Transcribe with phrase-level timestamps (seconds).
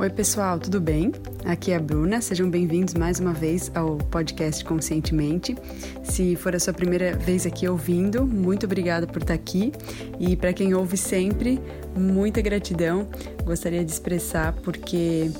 [0.00, 1.10] Oi, pessoal, tudo bem?
[1.44, 5.56] Aqui é a Bruna, sejam bem-vindos mais uma vez ao podcast Conscientemente.
[6.04, 9.72] Se for a sua primeira vez aqui ouvindo, muito obrigada por estar aqui
[10.20, 11.60] e para quem ouve sempre,
[11.96, 13.08] muita gratidão.
[13.44, 15.32] Gostaria de expressar porque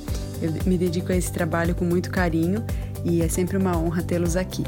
[0.43, 2.65] eu me dedico a esse trabalho com muito carinho
[3.05, 4.65] e é sempre uma honra tê-los aqui.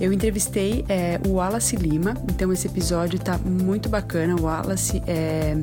[0.00, 4.36] Eu entrevistei é, o Wallace Lima, então esse episódio está muito bacana.
[4.36, 5.54] O Wallace é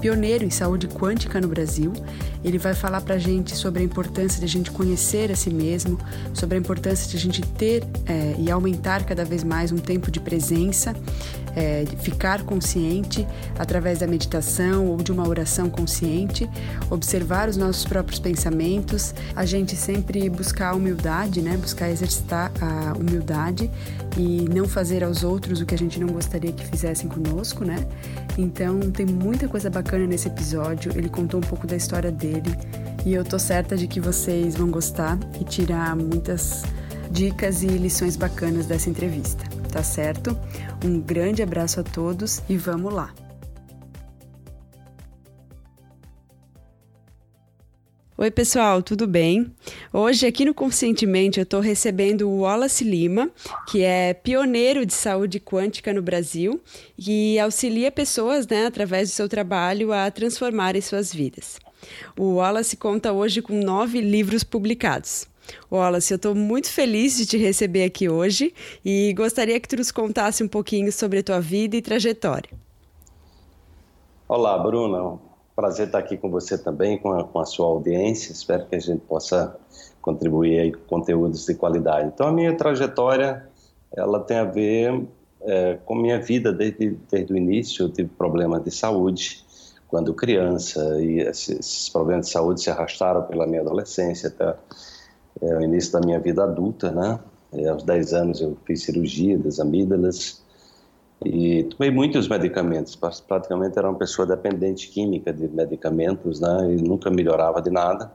[0.00, 1.92] pioneiro em saúde quântica no Brasil.
[2.44, 5.50] Ele vai falar para a gente sobre a importância de a gente conhecer a si
[5.50, 5.98] mesmo,
[6.34, 10.10] sobre a importância de a gente ter é, e aumentar cada vez mais um tempo
[10.10, 10.94] de presença,
[11.54, 13.26] é, ficar consciente
[13.58, 16.48] através da meditação ou de uma oração consciente,
[16.90, 21.56] observar os nossos próprios pensamentos, a gente sempre buscar a humildade, né?
[21.56, 23.70] buscar exercitar a humildade
[24.16, 27.86] e não fazer aos outros o que a gente não gostaria que fizessem conosco, né?
[28.36, 30.92] Então tem muita coisa bacana nesse episódio.
[30.94, 32.31] Ele contou um pouco da história dele
[33.04, 36.62] e eu tô certa de que vocês vão gostar e tirar muitas
[37.10, 40.38] dicas e lições bacanas dessa entrevista, tá certo?
[40.84, 43.12] Um grande abraço a todos e vamos lá!
[48.22, 49.52] Oi, pessoal, tudo bem?
[49.92, 53.28] Hoje, aqui no Conscientemente, eu estou recebendo o Wallace Lima,
[53.66, 56.60] que é pioneiro de saúde quântica no Brasil
[56.96, 61.58] e auxilia pessoas, né, através do seu trabalho, a transformarem suas vidas.
[62.18, 65.26] O Wallace conta hoje com nove livros publicados.
[65.70, 69.90] Wallace, eu estou muito feliz de te receber aqui hoje e gostaria que tu nos
[69.90, 72.50] contasse um pouquinho sobre a tua vida e trajetória.
[74.28, 75.18] Olá, Bruna.
[75.54, 78.32] Prazer estar aqui com você também, com a, com a sua audiência.
[78.32, 79.54] Espero que a gente possa
[80.00, 82.10] contribuir aí com conteúdos de qualidade.
[82.14, 83.46] Então, a minha trajetória,
[83.94, 85.06] ela tem a ver
[85.42, 87.84] é, com minha vida desde, desde o início.
[87.84, 89.44] Eu tive problemas de saúde
[89.92, 94.56] quando criança e esses problemas de saúde se arrastaram pela minha adolescência até
[95.42, 97.20] é, o início da minha vida adulta, né?
[97.52, 100.42] E aos 10 anos eu fiz cirurgia das amígdalas,
[101.22, 106.74] e tomei muitos medicamentos, praticamente era uma pessoa dependente química de medicamentos, né?
[106.74, 108.10] E nunca melhorava de nada.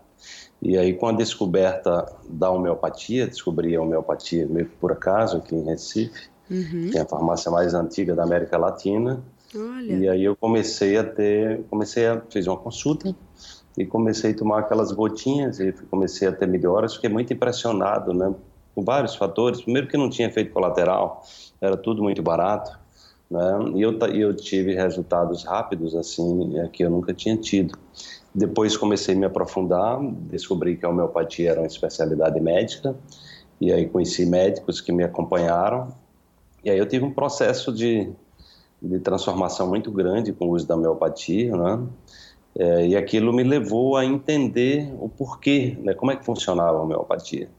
[0.60, 5.56] E aí, com a descoberta da homeopatia, descobri a homeopatia meio que por acaso aqui
[5.56, 6.90] em Recife, uhum.
[6.92, 9.24] que é a farmácia mais antiga da América Latina.
[9.58, 9.94] Olha.
[9.94, 13.16] E aí eu comecei a ter, comecei a fiz uma consulta
[13.78, 16.96] e comecei a tomar aquelas gotinhas e comecei a ter melhoras.
[16.96, 18.34] Fiquei muito impressionado, né?
[18.74, 19.62] Com vários fatores.
[19.62, 21.24] Primeiro que não tinha efeito colateral,
[21.60, 22.78] era tudo muito barato.
[23.30, 23.42] Né?
[23.76, 27.78] E eu, eu tive resultados rápidos assim é, que eu nunca tinha tido.
[28.34, 32.96] Depois comecei a me aprofundar, descobri que a homeopatia era uma especialidade médica
[33.60, 35.92] e aí conheci médicos que me acompanharam
[36.64, 38.10] e aí eu tive um processo de,
[38.82, 41.84] de transformação muito grande com o uso da homeopatia, né?
[42.60, 45.94] É, e aquilo me levou a entender o porquê, né?
[45.94, 47.50] Como é que funcionava a homeopatia.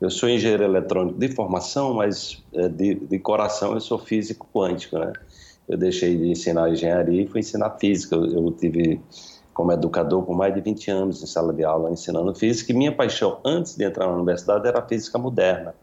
[0.00, 4.98] Eu sou engenheiro eletrônico de formação, mas é, de, de coração eu sou físico quântico,
[4.98, 5.12] né?
[5.68, 8.14] Eu deixei de ensinar engenharia e fui ensinar física.
[8.14, 9.00] Eu, eu tive
[9.54, 12.92] como educador por mais de 20 anos em sala de aula ensinando física e minha
[12.92, 15.74] paixão antes de entrar na universidade era a física moderna,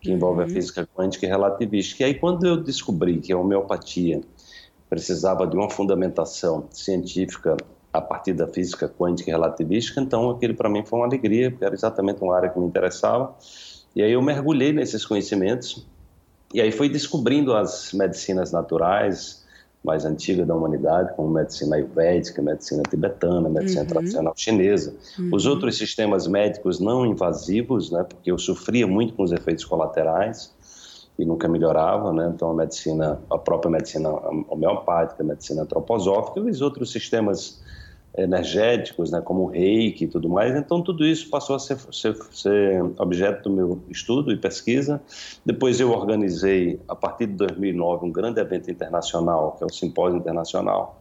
[0.00, 0.46] que envolve uhum.
[0.46, 2.04] a física quântica e relativística.
[2.04, 4.22] E aí quando eu descobri que a homeopatia
[4.88, 7.56] precisava de uma fundamentação científica
[7.92, 11.64] a partir da física quântica e relativística, então aquilo para mim foi uma alegria, porque
[11.64, 13.34] era exatamente uma área que me interessava.
[13.94, 15.86] E aí eu mergulhei nesses conhecimentos
[16.52, 19.44] e aí fui descobrindo as medicinas naturais
[19.82, 23.86] mais antigas da humanidade, como medicina ayurvédica, medicina tibetana, medicina uhum.
[23.86, 24.94] tradicional chinesa.
[25.16, 25.30] Uhum.
[25.32, 30.55] Os outros sistemas médicos não invasivos, né, porque eu sofria muito com os efeitos colaterais
[31.18, 32.30] e nunca melhorava, né?
[32.34, 34.10] Então a medicina, a própria medicina
[34.48, 37.62] homeopática, a medicina antroposófica e os outros sistemas
[38.16, 40.56] energéticos, né, como o reiki e tudo mais.
[40.56, 45.00] Então, tudo isso passou a ser, ser, ser, objeto do meu estudo e pesquisa.
[45.44, 50.18] Depois, eu organizei, a partir de 2009, um grande evento internacional, que é o Simpósio
[50.18, 50.98] Internacional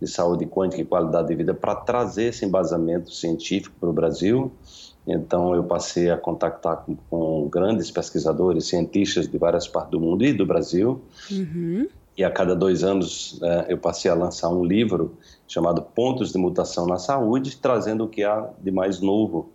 [0.00, 4.50] de Saúde Quântica e Qualidade de Vida, para trazer esse embasamento científico para o Brasil.
[5.06, 10.24] Então, eu passei a contactar com, com, grandes pesquisadores, cientistas de várias partes do mundo
[10.24, 11.00] e do Brasil.
[11.30, 11.86] Uhum.
[12.16, 15.16] E a cada dois anos, né, eu passei a lançar um livro
[15.46, 19.50] chamado Pontos de Mutação na Saúde, trazendo o que há de mais novo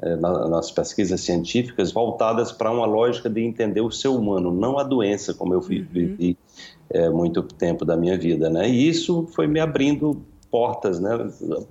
[0.00, 4.82] é, nas pesquisas científicas voltadas para uma lógica de entender o ser humano, não a
[4.82, 5.64] doença, como eu uhum.
[5.64, 6.38] vivi
[6.90, 8.68] é, muito tempo da minha vida, né?
[8.68, 10.24] E isso foi me abrindo
[10.54, 11.10] portas, né?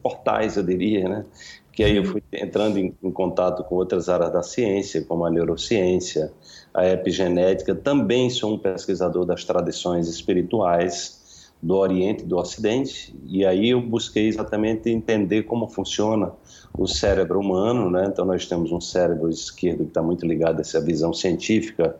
[0.01, 1.25] Portais, eu diria, né?
[1.71, 5.31] Que aí eu fui entrando em, em contato com outras áreas da ciência, como a
[5.31, 6.33] neurociência,
[6.73, 7.73] a epigenética.
[7.73, 13.79] Também sou um pesquisador das tradições espirituais do Oriente e do Ocidente, e aí eu
[13.79, 16.33] busquei exatamente entender como funciona
[16.77, 18.07] o cérebro humano, né?
[18.11, 21.95] Então nós temos um cérebro esquerdo que está muito ligado a essa visão científica,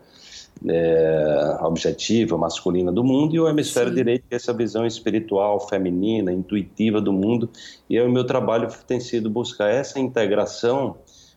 [0.66, 3.96] é, objetiva, masculina do mundo, e o hemisfério Sim.
[3.96, 7.50] direito que é essa visão espiritual, feminina, intuitiva do mundo.
[7.88, 10.96] E o meu trabalho tem sido buscar essa integração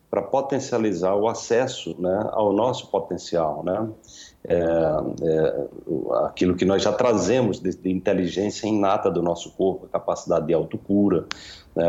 [0.09, 3.89] para potencializar o acesso né, ao nosso potencial, né?
[4.49, 5.67] É, é,
[6.25, 10.53] aquilo que nós já trazemos de, de, inteligência inata do nosso corpo, a capacidade de
[10.53, 11.25] autocura,
[11.75, 11.85] né,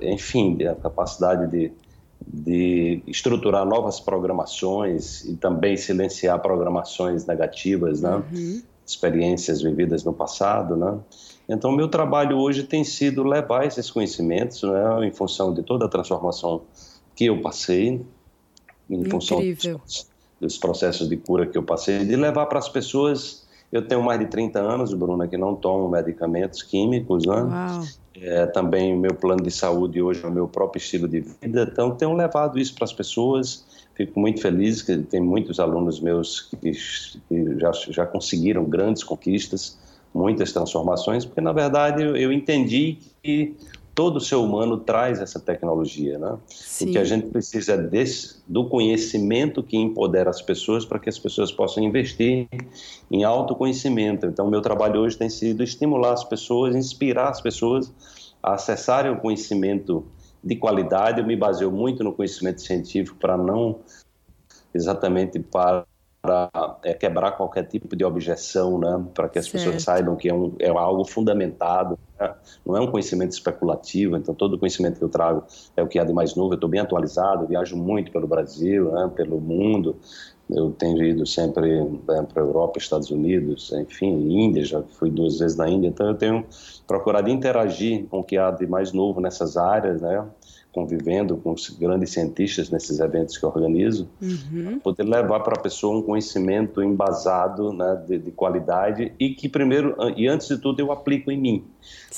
[0.00, 1.70] enfim, a capacidade de,
[2.32, 8.62] de estruturar novas programações e também silenciar programações negativas, né, uhum.
[8.86, 10.98] experiências vividas no passado, né.
[11.48, 15.88] Então, meu trabalho hoje tem sido levar esses conhecimentos, né, em função de toda a
[15.88, 16.62] transformação
[17.16, 18.00] que eu passei,
[18.88, 19.10] em Incrível.
[19.10, 20.08] função dos,
[20.40, 23.39] dos, processos de cura que eu passei, de levar para as pessoas.
[23.72, 27.34] Eu tenho mais de 30 anos, Bruna, que não tomo medicamentos químicos, né?
[28.20, 31.68] É, também o meu plano de saúde hoje é o meu próprio estilo de vida,
[31.70, 33.64] então tenho levado isso para as pessoas.
[33.94, 39.78] Fico muito feliz que tem muitos alunos meus que, que já, já conseguiram grandes conquistas,
[40.12, 43.54] muitas transformações, porque na verdade eu, eu entendi que
[44.00, 46.38] todo ser humano traz essa tecnologia, né?
[46.46, 46.88] Sim.
[46.88, 51.10] O que a gente precisa é desse, do conhecimento que empodera as pessoas para que
[51.10, 52.48] as pessoas possam investir
[53.10, 54.24] em autoconhecimento.
[54.24, 57.92] Então, meu trabalho hoje tem sido estimular as pessoas, inspirar as pessoas
[58.42, 60.06] a acessarem o conhecimento
[60.42, 61.20] de qualidade.
[61.20, 63.80] Eu me baseio muito no conhecimento científico para não
[64.72, 65.84] exatamente para
[66.22, 66.50] para
[66.82, 69.04] é, quebrar qualquer tipo de objeção, né?
[69.14, 69.64] para que as certo.
[69.64, 72.34] pessoas saibam que é, um, é algo fundamentado, né?
[72.64, 75.44] não é um conhecimento especulativo, então todo o conhecimento que eu trago
[75.76, 78.92] é o que há de mais novo, eu estou bem atualizado, viajo muito pelo Brasil,
[78.92, 79.10] né?
[79.14, 79.96] pelo mundo,
[80.52, 85.38] eu tenho ido sempre né, para a Europa, Estados Unidos, enfim, Índia, já fui duas
[85.38, 86.44] vezes na Índia, então eu tenho
[86.86, 90.26] procurado interagir com o que há de mais novo nessas áreas, né?
[90.72, 94.78] Convivendo com os grandes cientistas nesses eventos que eu organizo, uhum.
[94.78, 99.96] poder levar para a pessoa um conhecimento embasado, né, de, de, qualidade e que primeiro
[100.16, 101.64] e antes de tudo eu aplico em mim.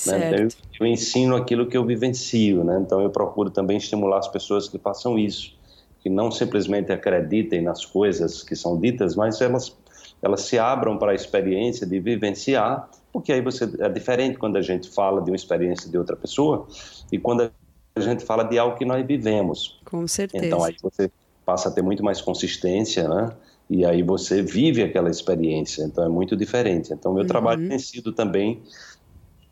[0.05, 0.27] Né?
[0.27, 0.47] Então, eu,
[0.79, 2.79] eu, ensino aquilo que eu vivencio, né?
[2.79, 5.55] Então eu procuro também estimular as pessoas que façam isso,
[6.01, 9.75] que não simplesmente acreditem nas coisas que são ditas, mas elas
[10.21, 14.61] elas se abram para a experiência de vivenciar, porque aí você é diferente quando a
[14.61, 16.65] gente fala de uma experiência de outra pessoa
[17.11, 17.51] e quando
[17.95, 19.79] a gente fala de algo que nós vivemos.
[19.85, 20.45] Com certeza.
[20.45, 21.11] Então aí você
[21.45, 23.31] passa a ter muito mais consistência, né?
[23.69, 26.93] E aí você vive aquela experiência, então é muito diferente.
[26.93, 27.27] Então meu uhum.
[27.27, 28.61] trabalho tem sido também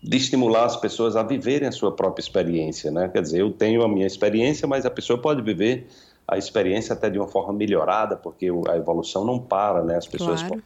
[0.04, 3.08] de estimular as pessoas a viverem a sua própria experiência, né?
[3.10, 5.88] Quer dizer, eu tenho a minha experiência, mas a pessoa pode viver
[6.28, 9.98] a experiência até de uma forma melhorada, porque a evolução não para, né?
[9.98, 10.62] As pessoas claro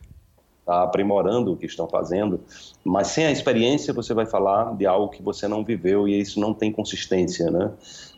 [0.66, 2.40] está aprimorando o que estão fazendo,
[2.84, 6.40] mas sem a experiência você vai falar de algo que você não viveu e isso
[6.40, 7.72] não tem consistência, né?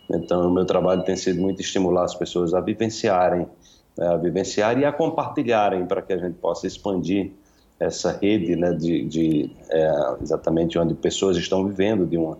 [0.10, 3.46] Então, o meu trabalho tem sido muito estimular as pessoas a vivenciarem,
[3.98, 7.32] né, a vivenciar e a compartilharem para que a gente possa expandir
[7.78, 12.38] essa rede, né, de, de é, exatamente onde pessoas estão vivendo de uma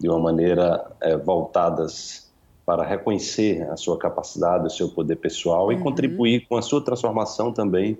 [0.00, 2.30] de uma maneira é, voltadas
[2.64, 5.72] para reconhecer a sua capacidade, o seu poder pessoal uhum.
[5.72, 7.98] e contribuir com a sua transformação também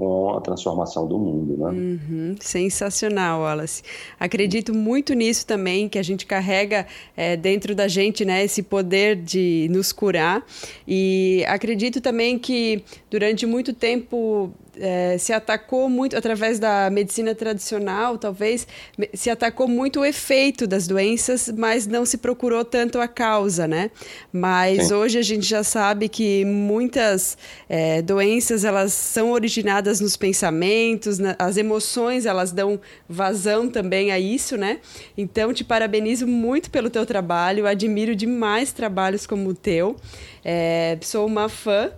[0.00, 1.68] com a transformação do mundo, né?
[1.68, 3.82] Uhum, sensacional, Wallace.
[4.18, 9.14] Acredito muito nisso também, que a gente carrega é, dentro da gente, né, esse poder
[9.14, 10.42] de nos curar.
[10.88, 18.16] E acredito também que durante muito tempo é, se atacou muito, através da medicina tradicional,
[18.16, 18.66] talvez,
[19.14, 23.90] se atacou muito o efeito das doenças, mas não se procurou tanto a causa, né?
[24.32, 24.94] Mas Sim.
[24.94, 27.36] hoje a gente já sabe que muitas
[27.68, 34.18] é, doenças, elas são originadas nos pensamentos, na, as emoções, elas dão vazão também a
[34.18, 34.78] isso, né?
[35.16, 39.96] Então, te parabenizo muito pelo teu trabalho, admiro demais trabalhos como o teu.
[40.44, 41.90] É, sou uma fã.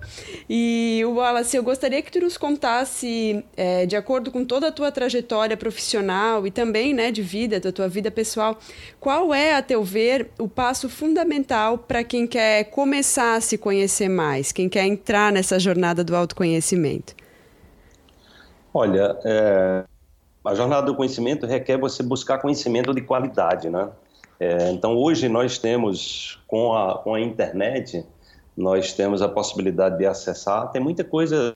[0.48, 4.90] E, Wallace, eu gostaria que tu nos contasse, é, de acordo com toda a tua
[4.90, 8.58] trajetória profissional e também né, de vida, da tua vida pessoal,
[8.98, 14.08] qual é, a teu ver, o passo fundamental para quem quer começar a se conhecer
[14.08, 17.14] mais, quem quer entrar nessa jornada do autoconhecimento?
[18.74, 19.84] Olha, é,
[20.44, 23.88] a jornada do conhecimento requer você buscar conhecimento de qualidade, né?
[24.40, 28.04] É, então, hoje nós temos, com a, com a internet,
[28.62, 30.70] nós temos a possibilidade de acessar.
[30.70, 31.54] Tem muita coisa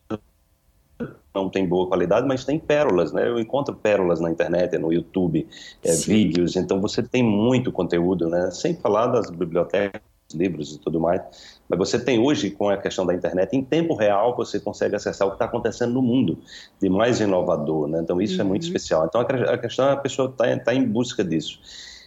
[1.34, 3.28] não tem boa qualidade, mas tem pérolas, né?
[3.28, 5.46] Eu encontro pérolas na internet, no YouTube,
[5.84, 8.50] é, vídeos, então você tem muito conteúdo, né?
[8.50, 10.00] Sem falar das bibliotecas,
[10.32, 11.20] livros e tudo mais.
[11.68, 15.28] Mas você tem hoje, com a questão da internet, em tempo real, você consegue acessar
[15.28, 16.38] o que está acontecendo no mundo
[16.80, 18.00] de mais inovador, né?
[18.02, 18.40] Então isso uhum.
[18.40, 18.68] é muito uhum.
[18.68, 19.06] especial.
[19.06, 21.60] Então a questão é a pessoa está tá em busca disso.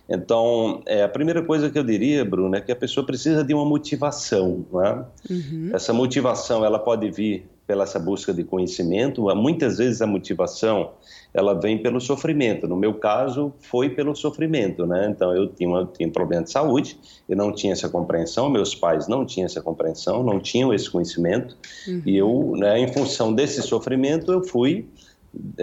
[0.10, 3.54] Então, é, a primeira coisa que eu diria, Bruno, é que a pessoa precisa de
[3.54, 4.66] uma motivação.
[4.74, 5.06] Né?
[5.30, 5.72] Uhum.
[5.74, 9.24] Essa motivação ela pode vir pela essa busca de conhecimento.
[9.36, 10.94] Muitas vezes a motivação
[11.32, 12.68] ela vem pelo sofrimento.
[12.68, 15.08] No meu caso, foi pelo sofrimento, né?
[15.12, 16.98] Então eu tinha, uma, tinha um problema de saúde,
[17.30, 21.56] eu não tinha essa compreensão, meus pais não tinham essa compreensão, não tinham esse conhecimento,
[21.88, 22.02] uhum.
[22.04, 24.99] e eu, né, em função desse sofrimento, eu fui é,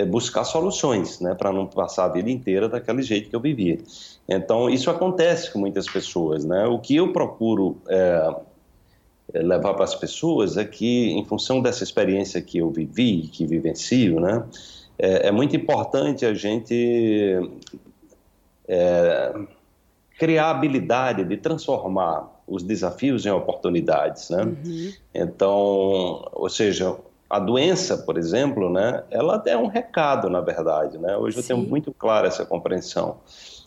[0.08, 3.78] buscar soluções, né, para não passar a vida inteira daquele jeito que eu vivia.
[4.28, 6.66] Então isso acontece com muitas pessoas, né?
[6.66, 8.34] O que eu procuro é,
[9.34, 13.44] é levar para as pessoas é que, em função dessa experiência que eu vivi, que
[13.44, 14.44] vivencio, né?
[14.98, 17.50] é, é muito importante a gente
[18.66, 19.34] é,
[20.18, 24.44] criar a habilidade de transformar os desafios em oportunidades, né?
[24.44, 24.92] Uhum.
[25.14, 26.96] Então, ou seja,
[27.28, 29.02] a doença, por exemplo, né?
[29.10, 31.16] Ela é um recado, na verdade, né?
[31.16, 31.40] Hoje Sim.
[31.40, 33.18] eu tenho muito clara essa compreensão.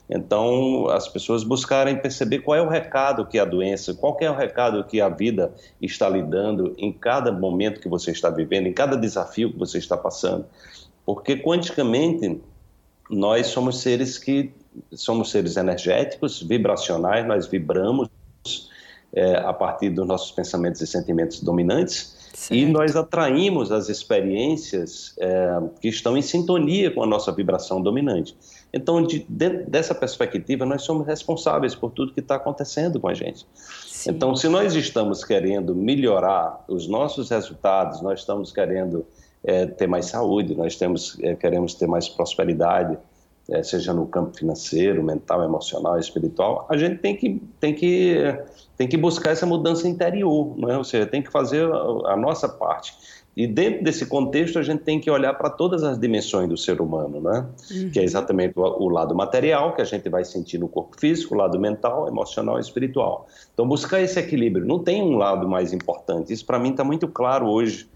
[0.10, 4.36] Então, as pessoas buscarem perceber qual é o recado que a doença, qual é o
[4.36, 8.74] recado que a vida está lhe dando em cada momento que você está vivendo, em
[8.74, 10.46] cada desafio que você está passando.
[11.06, 12.42] Porque quanticamente
[13.10, 14.52] nós somos seres que
[14.94, 18.08] somos seres energéticos, vibracionais, nós vibramos
[19.14, 22.56] é, a partir dos nossos pensamentos e sentimentos dominantes certo.
[22.56, 28.36] e nós atraímos as experiências é, que estão em sintonia com a nossa vibração dominante.
[28.72, 33.14] Então, de, de, dessa perspectiva, nós somos responsáveis por tudo que está acontecendo com a
[33.14, 33.46] gente.
[33.88, 34.12] Sim.
[34.12, 39.06] Então, se nós estamos querendo melhorar os nossos resultados, nós estamos querendo
[39.44, 42.98] é, ter mais saúde, nós temos, é, queremos ter mais prosperidade,
[43.52, 48.16] é, seja no campo financeiro, mental, emocional, espiritual, a gente tem que, tem que,
[48.78, 50.78] tem que buscar essa mudança interior, não é?
[50.78, 52.94] ou seja, tem que fazer a, a nossa parte.
[53.38, 56.82] E dentro desse contexto, a gente tem que olhar para todas as dimensões do ser
[56.82, 57.46] humano, né?
[57.72, 57.90] Uhum.
[57.90, 61.36] que é exatamente o, o, lado material, que a gente vai sentir no corpo físico,
[61.36, 63.28] o lado mental, emocional e espiritual.
[63.54, 64.66] Então, buscar esse equilíbrio.
[64.66, 66.34] Não tem um lado mais importante.
[66.34, 67.88] Isso, para mim, está muito claro hoje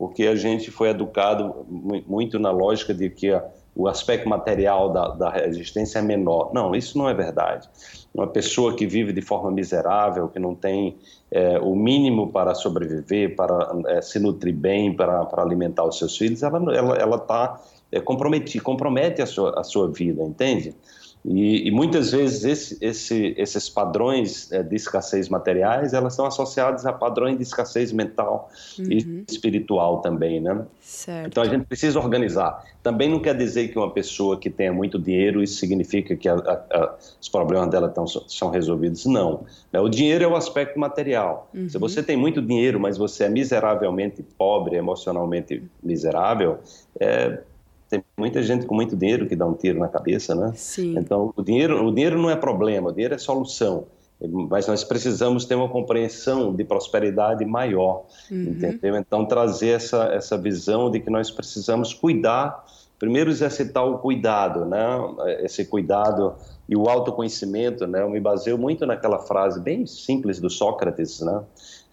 [0.00, 1.54] porque a gente foi educado
[2.06, 3.38] muito na lógica de que
[3.74, 6.50] o aspecto material da, da resistência é menor.
[6.52, 7.68] Não, isso não é verdade.
[8.12, 10.96] Uma pessoa que vive de forma miserável, que não tem
[11.30, 16.16] é, o mínimo para sobreviver, para é, se nutrir bem, para, para alimentar os seus
[16.16, 17.60] filhos, ela está ela, ela tá,
[17.92, 20.74] é, comprometida, compromete a sua, a sua vida, entende?
[21.22, 26.86] E, e, muitas vezes esse, esse, esses padrões é, de escassez materiais, elas são associados
[26.86, 28.86] a padrões de escassez mental uhum.
[28.90, 30.64] e espiritual também, né?
[30.80, 31.26] Certo.
[31.26, 32.64] Então a gente precisa organizar.
[32.82, 36.36] Também não quer dizer que uma pessoa que tenha muito dinheiro, isso significa que a,
[36.36, 39.04] a, a, os problemas dela tão, são resolvidos.
[39.04, 39.44] Não.
[39.70, 39.78] Né?
[39.78, 41.50] O dinheiro é o aspecto material.
[41.52, 41.68] Uhum.
[41.68, 46.60] Se você tem muito dinheiro, mas você é miseravelmente pobre, emocionalmente miserável,
[46.98, 47.40] é,
[47.90, 50.52] tem muita gente com muito dinheiro que dá um tiro na cabeça, né?
[50.54, 50.96] Sim.
[50.96, 53.86] Então, o dinheiro, o dinheiro não é problema, o dinheiro é solução.
[54.48, 58.42] Mas nós precisamos ter uma compreensão de prosperidade maior, uhum.
[58.42, 58.96] entendeu?
[58.96, 62.64] Então, trazer essa, essa visão de que nós precisamos cuidar,
[62.98, 64.78] primeiro exercitar o cuidado, né?
[65.40, 66.34] Esse cuidado
[66.68, 68.02] e o autoconhecimento, né?
[68.02, 71.42] Eu me baseio muito naquela frase bem simples do Sócrates, né?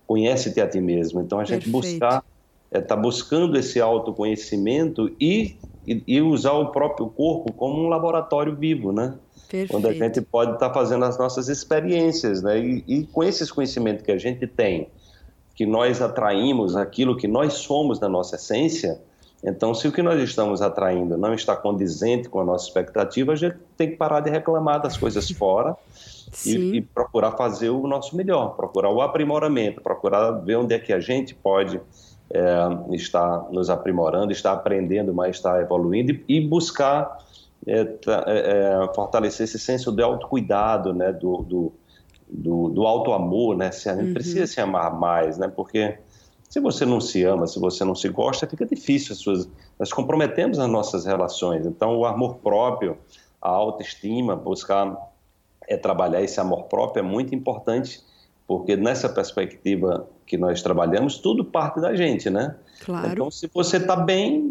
[0.05, 1.21] Conhece-te a ti mesmo.
[1.21, 1.91] Então, a gente Perfeito.
[1.91, 2.23] buscar
[2.67, 5.55] está é, tá buscando esse autoconhecimento e
[5.87, 9.15] e, e usar o próprio corpo como um laboratório vivo, né?
[9.49, 9.77] Perfeito.
[9.77, 12.59] Onde a gente pode estar tá fazendo as nossas experiências, né?
[12.59, 14.89] E, e, com esses conhecimentos que a gente tem,
[15.55, 18.99] que nós atraímos aquilo que nós somos na nossa essência,
[19.41, 23.35] então se o que nós estamos atraindo não está condizente com a nossa expectativa, a
[23.35, 25.75] gente tem que parar de reclamar das coisas fora
[26.45, 30.91] e, e, procurar fazer o nosso melhor, procurar o aprimoramento, procurar ver onde é que
[30.91, 31.79] a gente pode
[32.29, 37.17] é, está nos aprimorando, está aprendendo mais, está evoluindo e, e buscar
[37.65, 41.73] é, é, fortalecer esse senso de autocuidado, né, do, do,
[42.27, 44.13] do, do auto-amor, né, se a gente uhum.
[44.13, 45.97] precisa se amar mais, né, porque
[46.49, 49.91] se você não se ama, se você não se gosta, fica difícil as suas, nós
[49.91, 52.97] comprometemos as nossas relações, então o amor próprio,
[53.41, 54.95] a autoestima, buscar
[55.67, 58.01] é, trabalhar esse amor próprio é muito importante
[58.47, 62.55] porque nessa perspectiva que nós trabalhamos, tudo parte da gente, né?
[62.83, 63.13] Claro.
[63.13, 64.43] Então, se você está bem,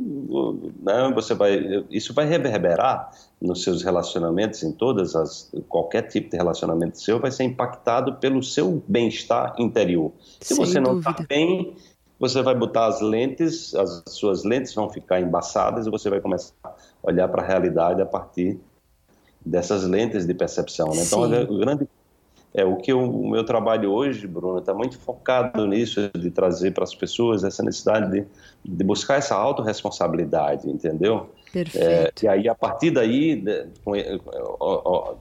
[0.82, 6.36] né, você vai, isso vai reverberar nos seus relacionamentos, em todas as, qualquer tipo de
[6.38, 10.12] relacionamento seu, vai ser impactado pelo seu bem-estar interior.
[10.40, 11.76] Se Sem você não está bem,
[12.18, 16.54] você vai botar as lentes, as suas lentes vão ficar embaçadas e você vai começar
[16.64, 18.58] a olhar para a realidade a partir
[19.44, 20.88] dessas lentes de percepção.
[20.88, 21.02] Né?
[21.06, 21.86] Então, o grande
[22.56, 26.72] é o que eu, o meu trabalho hoje, Bruno, está muito focado nisso, de trazer
[26.72, 28.26] para as pessoas essa necessidade de,
[28.64, 31.28] de buscar essa autorresponsabilidade, entendeu?
[31.52, 31.86] Perfeito.
[31.86, 33.44] É, e aí, a partir daí,
[33.84, 33.92] com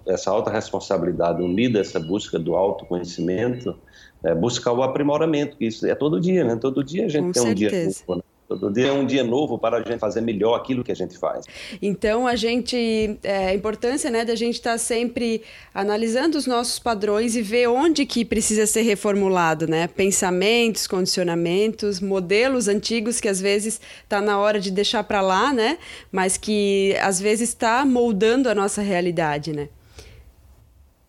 [0.08, 3.76] essa autorresponsabilidade unida, essa busca do autoconhecimento,
[4.24, 6.56] é, buscar o aprimoramento, que isso é todo dia, né?
[6.56, 7.68] Todo dia a gente com tem certeza.
[7.68, 8.35] um dia novo, né?
[8.48, 11.18] Todo dia é um dia novo para a gente fazer melhor aquilo que a gente
[11.18, 11.46] faz.
[11.82, 15.42] Então, a gente, é, a importância né, da gente estar tá sempre
[15.74, 19.88] analisando os nossos padrões e ver onde que precisa ser reformulado, né?
[19.88, 25.80] Pensamentos, condicionamentos, modelos antigos que às vezes está na hora de deixar para lá, né?
[26.12, 29.70] Mas que às vezes está moldando a nossa realidade, né?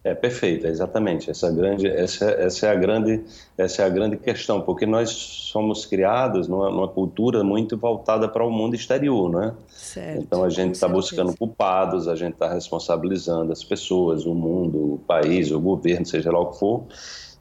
[0.06, 1.28] É perfeito, exatamente.
[1.28, 3.24] Essa grande, essa, essa é a grande,
[3.58, 8.46] essa é a grande questão, porque nós somos criados numa, numa cultura muito voltada para
[8.46, 9.52] o mundo exterior, né?
[9.66, 14.94] Certo, então a gente está buscando culpados, a gente está responsabilizando as pessoas, o mundo,
[14.94, 16.84] o país, o governo, seja lá o que for,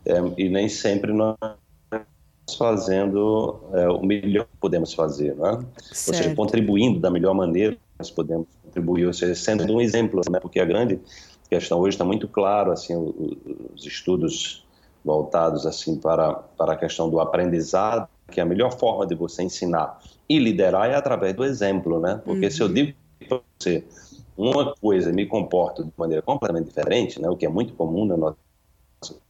[0.03, 1.35] é, e nem sempre nós
[2.57, 5.51] fazendo é, o melhor que podemos fazer, né?
[5.91, 6.07] Certo.
[6.07, 10.19] Ou seja, contribuindo da melhor maneira que nós podemos contribuir, ou seja, sendo um exemplo,
[10.31, 10.39] né?
[10.39, 10.99] Porque a grande
[11.49, 12.95] questão hoje está muito claro assim
[13.73, 14.65] os estudos
[15.03, 19.99] voltados assim para para a questão do aprendizado que a melhor forma de você ensinar
[20.27, 22.51] e liderar é através do exemplo né porque uhum.
[22.51, 22.73] se eu uhum.
[22.73, 22.93] digo
[23.27, 23.83] para você
[24.37, 28.17] uma coisa me comporto de maneira completamente diferente né o que é muito comum na
[28.17, 28.37] nossa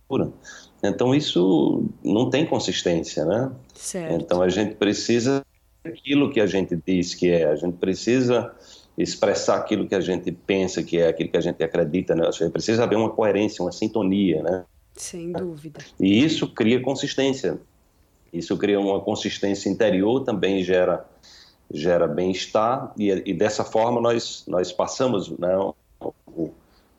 [0.07, 0.31] cultura
[0.81, 4.13] então isso não tem consistência né certo.
[4.13, 5.45] então a gente precisa
[5.83, 8.53] aquilo que a gente diz que é a gente precisa
[8.97, 12.29] expressar aquilo que a gente pensa que é, aquilo que a gente acredita, né?
[12.51, 14.63] Precisa haver uma coerência, uma sintonia, né?
[14.95, 15.79] Sem dúvida.
[15.99, 17.59] E isso cria consistência.
[18.31, 21.05] Isso cria uma consistência interior, também gera
[21.73, 25.57] gera bem-estar e, e, dessa forma nós nós passamos né,
[25.99, 26.51] o,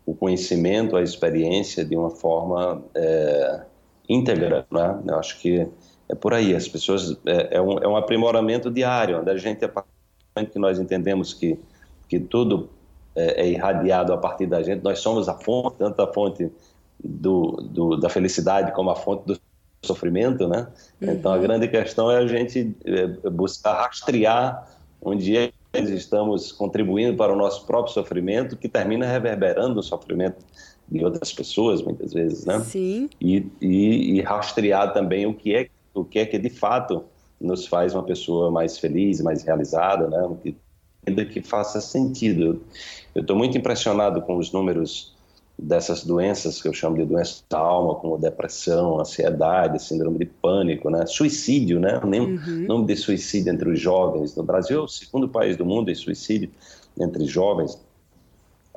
[0.05, 3.61] o, conhecimento, a experiência de uma forma é,
[4.09, 5.01] íntegra, né?
[5.07, 5.69] Eu acho que
[6.09, 6.55] é por aí.
[6.55, 10.79] As pessoas é, é, um, é um aprimoramento diário, onde a gente é que nós
[10.79, 11.59] entendemos que
[12.09, 12.71] que tudo
[13.15, 14.83] é, é, irradiado a partir da gente.
[14.83, 16.51] Nós somos a fonte, tanto a fonte
[17.03, 19.39] do, do, da felicidade como a fonte do
[19.83, 20.67] sofrimento, né?
[21.01, 21.13] Uhum.
[21.13, 24.69] Então a grande questão é a gente é, buscar rastrear
[25.01, 29.83] onde é que nós estamos contribuindo para o nosso próprio sofrimento, que termina reverberando o
[29.83, 30.45] sofrimento
[30.89, 32.61] de outras pessoas muitas vezes, né?
[32.61, 33.09] Sim.
[33.21, 37.05] E, e, e rastrear também o que é o que é que de fato
[37.41, 40.37] nos faz uma pessoa mais feliz, mais realizada, né?
[40.43, 40.57] Que
[41.07, 42.63] vida que faça sentido.
[43.15, 45.15] Eu estou muito impressionado com os números
[45.59, 50.91] dessas doenças que eu chamo de doenças da alma, como depressão, ansiedade, síndrome de pânico,
[50.91, 51.07] né?
[51.07, 51.99] suicídio, né?
[52.03, 52.67] O uhum.
[52.67, 54.37] nome de suicídio entre os jovens.
[54.37, 56.51] No Brasil é o segundo país do mundo em suicídio
[57.01, 57.79] entre jovens.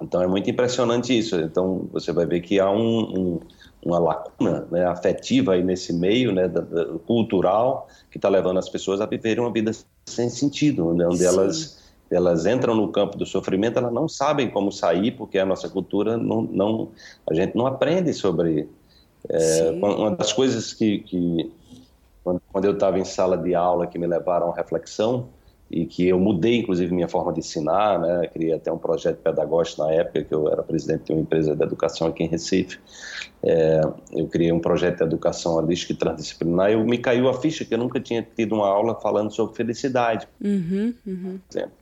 [0.02, 1.36] Então é muito impressionante isso.
[1.36, 3.40] Então você vai ver que há um, um,
[3.84, 8.70] uma lacuna né, afetiva aí nesse meio né, da, da, cultural que está levando as
[8.70, 9.72] pessoas a viverem uma vida
[10.06, 11.26] sem sentido, né, onde Sim.
[11.26, 11.79] elas
[12.12, 16.18] elas entram no campo do sofrimento, elas não sabem como sair, porque a nossa cultura
[16.18, 16.90] não, não
[17.30, 18.68] a gente não aprende sobre.
[19.28, 21.52] É, uma das coisas que, que
[22.24, 25.28] quando eu estava em sala de aula que me levaram à reflexão
[25.70, 28.28] e que eu mudei inclusive minha forma de ensinar, né?
[28.34, 31.62] Criei até um projeto pedagógico na época que eu era presidente de uma empresa de
[31.62, 32.80] educação aqui em Recife.
[33.44, 33.82] É,
[34.14, 36.72] eu criei um projeto de educação holística e transdisciplinar.
[36.72, 40.28] E me caiu a ficha que eu nunca tinha tido uma aula falando sobre felicidade,
[40.42, 41.40] uhum, uhum.
[41.48, 41.79] por exemplo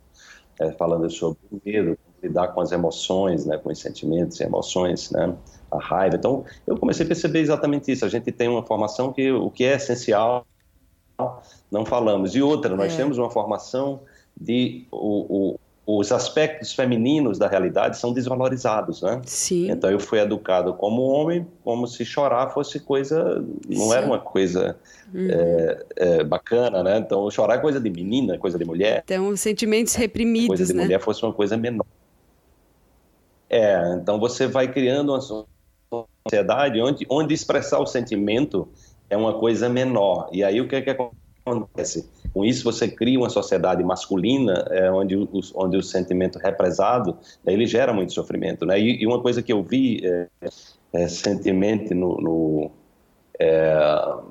[0.60, 5.12] é, falando sobre o medo, lidar com as emoções, né, com os sentimentos e emoções,
[5.12, 5.34] né,
[5.72, 6.16] a raiva.
[6.16, 8.06] Então, eu comecei a perceber exatamente isso.
[8.06, 10.46] A gente tem uma formação que o que é essencial
[11.72, 12.36] não falamos.
[12.36, 12.98] E outra, nós é.
[12.98, 14.02] temos uma formação
[14.40, 19.22] de o, o os aspectos femininos da realidade são desvalorizados, né?
[19.24, 19.72] Sim.
[19.72, 23.94] Então eu fui educado como homem, como se chorar fosse coisa, não Sim.
[23.94, 24.78] era uma coisa
[25.14, 25.30] uhum.
[25.32, 26.98] é, é, bacana, né?
[26.98, 29.02] Então chorar é coisa de menina, coisa de mulher.
[29.06, 30.84] Então sentimentos reprimidos, coisa de né?
[30.84, 31.86] mulher fosse uma coisa menor.
[33.50, 35.22] É, então você vai criando uma
[36.26, 38.68] sociedade onde, onde expressar o sentimento
[39.10, 40.28] é uma coisa menor.
[40.34, 41.27] E aí o que é que acontece?
[42.34, 47.66] Com isso, você cria uma sociedade masculina, é, onde, o, onde o sentimento represado ele
[47.66, 48.66] gera muito sofrimento.
[48.66, 48.80] Né?
[48.80, 50.50] E, e uma coisa que eu vi é, é,
[51.00, 52.72] recentemente no, no
[53.40, 53.76] é,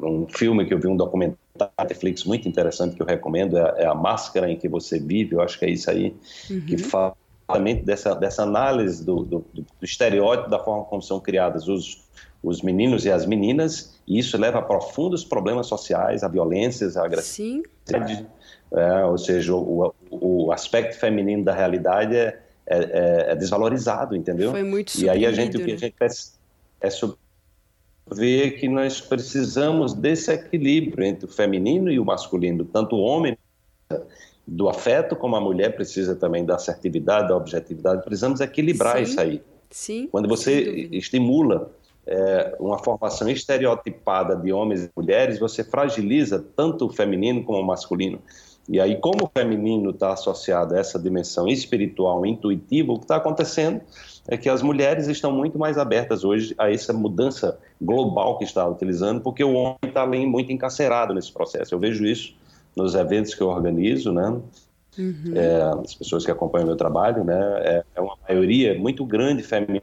[0.02, 1.46] um filme que eu vi, um documentário
[1.79, 5.40] Netflix muito interessante que eu recomendo, é, é, A Máscara em que Você Vive, eu
[5.40, 6.14] acho que é isso aí,
[6.50, 6.61] uhum.
[6.66, 7.16] que fala
[7.85, 12.05] dessa, dessa análise do, do, do, estereótipo da forma como são criadas os,
[12.42, 17.05] os meninos e as meninas, e isso leva a profundos problemas sociais, a violências, a
[17.05, 17.62] agressão.
[18.73, 24.51] É, ou seja, o, o, aspecto feminino da realidade é, é, é, é desvalorizado, entendeu?
[24.51, 25.79] Foi muito E aí a gente, o que a né?
[25.79, 25.95] gente
[26.81, 26.88] é,
[28.12, 33.37] vê que nós precisamos desse equilíbrio entre o feminino e o masculino, tanto o homem
[34.47, 38.05] do afeto, como a mulher precisa também da assertividade, da objetividade.
[38.05, 39.03] Precisamos equilibrar Sim.
[39.03, 39.42] isso aí.
[39.71, 40.09] Sim.
[40.11, 41.73] Quando você estimula
[42.07, 47.66] é, uma formação estereotipada de homens e mulheres, você fragiliza tanto o feminino como o
[47.66, 48.21] masculino.
[48.69, 53.16] E aí, como o feminino está associado a essa dimensão espiritual, intuitiva, o que está
[53.16, 53.81] acontecendo
[54.27, 58.66] é que as mulheres estão muito mais abertas hoje a essa mudança global que está
[58.66, 61.75] utilizando, porque o homem está ali muito encarcerado nesse processo.
[61.75, 62.35] Eu vejo isso
[62.75, 64.37] nos eventos que eu organizo, né?
[64.99, 65.33] Uhum.
[65.35, 67.38] É, as pessoas que acompanham o meu trabalho, né?
[67.61, 69.83] É, é, uma maioria muito grande feminina,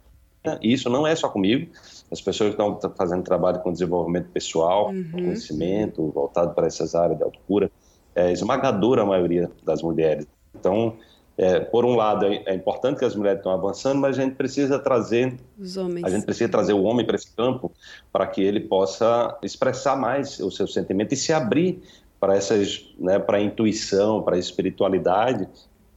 [0.62, 1.72] e isso não é só comigo.
[2.14, 5.12] As pessoas que estão fazendo trabalho com desenvolvimento pessoal, uhum.
[5.12, 7.72] conhecimento, voltado para essas áreas de autocura,
[8.14, 10.28] é esmagadora a maioria das mulheres.
[10.54, 10.96] Então,
[11.36, 14.36] é, por um lado, é, é importante que as mulheres estão avançando, mas a gente
[14.36, 16.06] precisa trazer os homens.
[16.06, 17.72] A gente precisa trazer o homem para esse campo
[18.12, 21.82] para que ele possa expressar mais o seu sentimento e se abrir
[22.20, 25.50] para essas, né, para a intuição, para a espiritualidade,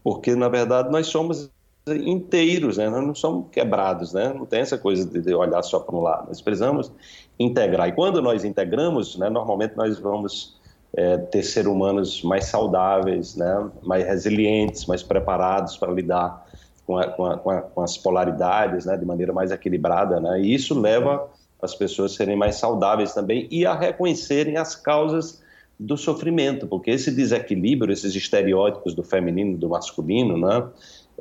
[0.03, 1.51] porque na verdade nós somos
[1.89, 2.89] inteiros, né?
[2.89, 4.33] Nós não somos quebrados, né?
[4.37, 6.29] Não tem essa coisa de olhar só para um lado.
[6.29, 6.91] Nós precisamos
[7.39, 7.89] integrar.
[7.89, 10.57] E quando nós integramos, né, normalmente nós vamos
[10.97, 13.71] é, ter ser humanos mais saudáveis, né?
[13.85, 16.45] Mais resilientes, mais preparados para lidar
[16.85, 18.97] com, a, com, a, com, as polaridades, né?
[18.97, 20.41] De maneira mais equilibrada, né?
[20.41, 21.29] E isso leva
[21.63, 25.41] as pessoas a serem mais saudáveis também e a reconhecerem as causas
[25.79, 30.67] do sofrimento, porque esse desequilíbrio, esses estereótipos do feminino e do masculino, né,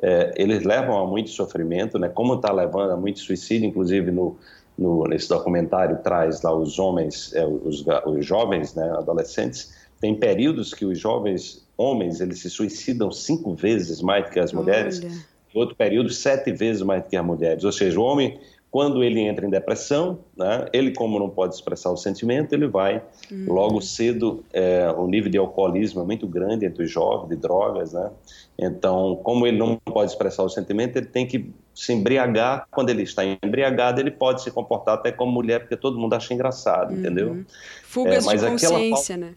[0.02, 4.36] é, eles levam a muito sofrimento, né, como está levando a muito suicídio, inclusive no,
[4.78, 10.74] no, nesse documentário traz lá os homens, é, os, os jovens, né, adolescentes, tem períodos
[10.74, 15.12] que os jovens homens eles se suicidam cinco vezes mais do que as mulheres, Olha.
[15.54, 18.38] outro período sete vezes mais do que as mulheres, ou seja, o homem
[18.70, 23.02] quando ele entra em depressão, né, ele, como não pode expressar o sentimento, ele vai
[23.30, 23.46] uhum.
[23.52, 24.44] logo cedo.
[24.52, 28.10] É, o nível de alcoolismo é muito grande entre os jovens, de drogas, né?
[28.58, 32.66] Então, como ele não pode expressar o sentimento, ele tem que se embriagar.
[32.70, 36.34] Quando ele está embriagado, ele pode se comportar até como mulher, porque todo mundo acha
[36.34, 36.98] engraçado, uhum.
[36.98, 37.44] entendeu?
[37.84, 39.30] Fugas é, de consciência, aquela...
[39.30, 39.36] né?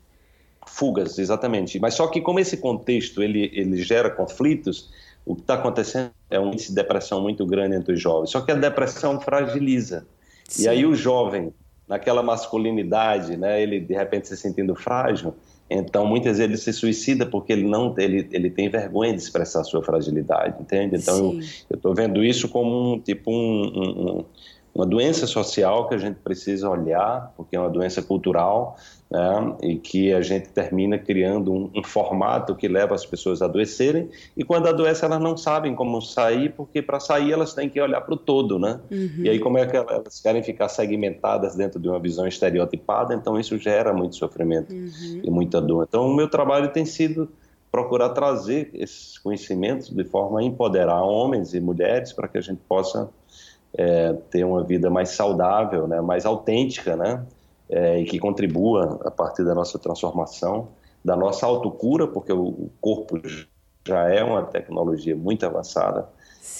[0.67, 1.79] Fugas, exatamente.
[1.79, 4.89] Mas só que como esse contexto ele, ele gera conflitos,
[5.29, 8.31] o que está acontecendo é um índice de depressão muito grande entre os jovens.
[8.31, 10.07] Só que a depressão fragiliza.
[10.47, 10.63] Sim.
[10.63, 11.53] E aí o jovem,
[11.87, 15.35] naquela masculinidade, né, ele de repente se sentindo frágil,
[15.69, 19.61] então muitas vezes ele se suicida porque ele não ele, ele tem vergonha de expressar
[19.61, 20.95] a sua fragilidade, entende?
[20.95, 21.47] Então Sim.
[21.69, 24.25] eu estou vendo isso como um tipo um, um,
[24.73, 28.77] uma doença social que a gente precisa olhar, porque é uma doença cultural,
[29.09, 33.45] né, e que a gente termina criando um, um, formato que leva as pessoas a
[33.45, 37.81] adoecerem, e quando adoecem elas não sabem como sair, porque para sair elas têm que
[37.81, 38.79] olhar para o todo, né?
[38.91, 39.23] Uhum.
[39.23, 43.39] E aí como é que elas querem ficar segmentadas dentro de uma visão estereotipada, então
[43.39, 45.21] isso gera muito sofrimento uhum.
[45.23, 45.85] e muita dor.
[45.89, 47.29] Então o meu trabalho tem sido
[47.71, 52.61] procurar trazer esses conhecimentos de forma a empoderar homens e mulheres para que a gente
[52.67, 53.09] possa
[53.73, 57.25] é, ter uma vida mais saudável, né, mais autêntica, né?
[57.69, 60.69] é, e que contribua a partir da nossa transformação,
[61.05, 63.21] da nossa autocura, porque o corpo
[63.87, 66.09] já é uma tecnologia muito avançada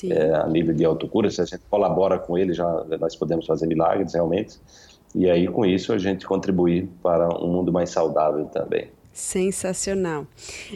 [0.06, 1.30] é, a nível de autocura.
[1.32, 2.65] Se a gente colabora com ele, já
[3.00, 4.58] nós podemos fazer milagres realmente.
[5.15, 8.91] E aí, com isso, a gente contribuir para um mundo mais saudável também.
[9.12, 10.28] Sensacional.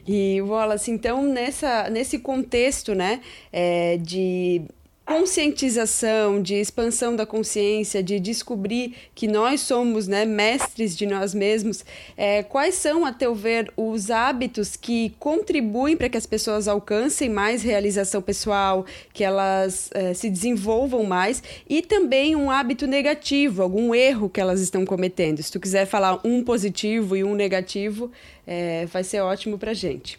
[0.07, 4.65] E Wallace, então, nessa, nesse contexto né, é, de
[5.05, 11.83] conscientização, de expansão da consciência, de descobrir que nós somos né, mestres de nós mesmos,
[12.15, 17.29] é, quais são, a teu ver, os hábitos que contribuem para que as pessoas alcancem
[17.29, 23.93] mais realização pessoal, que elas é, se desenvolvam mais, e também um hábito negativo, algum
[23.93, 25.43] erro que elas estão cometendo.
[25.43, 28.09] Se tu quiser falar um positivo e um negativo,
[28.47, 30.17] é, vai ser ótimo para gente.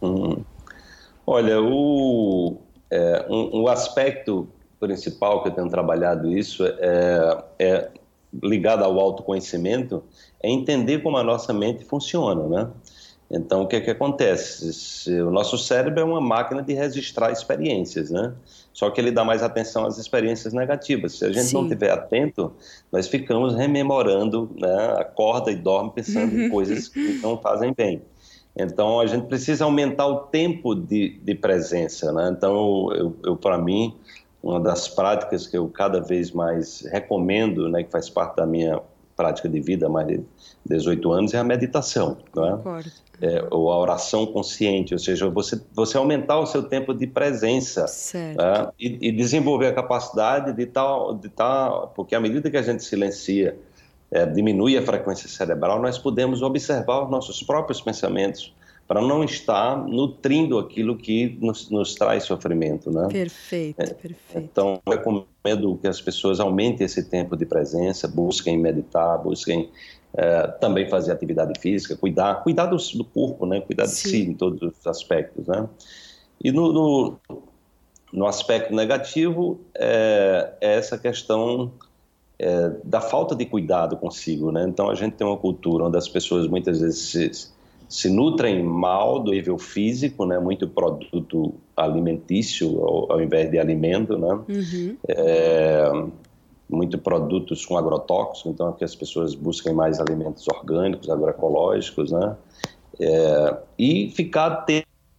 [0.00, 0.42] Hum.
[1.26, 2.56] Olha, o
[2.90, 4.48] é, um, um, aspecto
[4.80, 7.90] principal que eu tenho trabalhado isso é, é
[8.42, 10.02] ligado ao autoconhecimento,
[10.42, 12.70] é entender como a nossa mente funciona, né?
[13.30, 15.12] Então, o que, é que acontece?
[15.20, 18.32] O nosso cérebro é uma máquina de registrar experiências, né?
[18.72, 21.18] Só que ele dá mais atenção às experiências negativas.
[21.18, 21.54] Se a gente Sim.
[21.54, 22.50] não estiver atento,
[22.90, 24.94] nós ficamos rememorando, né?
[24.98, 28.00] Acorda e dorme pensando em coisas que não fazem bem.
[28.58, 32.12] Então, a gente precisa aumentar o tempo de, de presença.
[32.12, 32.34] Né?
[32.36, 33.94] Então, eu, eu para mim,
[34.42, 38.80] uma das práticas que eu cada vez mais recomendo, né, que faz parte da minha
[39.16, 40.20] prática de vida há mais de
[40.64, 42.84] 18 anos, é a meditação, não é?
[43.20, 47.84] é ou a oração consciente, ou seja, você, você aumentar o seu tempo de presença
[48.36, 48.68] né?
[48.78, 52.84] e, e, desenvolver a capacidade de tal, de tal, porque à medida que a gente
[52.84, 53.58] silencia,
[54.10, 58.54] é, diminui a frequência cerebral, nós podemos observar os nossos próprios pensamentos,
[58.88, 63.06] para não estar nutrindo aquilo que nos, nos traz sofrimento, né?
[63.12, 64.18] Perfeito, é, perfeito.
[64.34, 69.68] Então, eu recomendo que as pessoas aumentem esse tempo de presença, busquem meditar, busquem
[70.14, 73.60] é, também fazer atividade física, cuidar, cuidar do, do corpo, né?
[73.60, 73.92] Cuidar Sim.
[73.92, 75.68] de si em todos os aspectos, né?
[76.42, 77.18] E no, no,
[78.10, 81.72] no aspecto negativo é, é essa questão
[82.38, 84.64] é, da falta de cuidado consigo, né?
[84.68, 87.52] Então a gente tem uma cultura onde as pessoas muitas vezes se,
[87.88, 90.38] se nutrem mal do nível físico, né?
[90.38, 94.32] Muito produto alimentício ao, ao invés de alimento, né?
[94.48, 94.96] Uhum.
[95.08, 95.90] É,
[96.70, 102.36] muito produtos com agrotóxicos, então que as pessoas busquem mais alimentos orgânicos, agroecológicos, né?
[103.00, 104.46] É, e ficar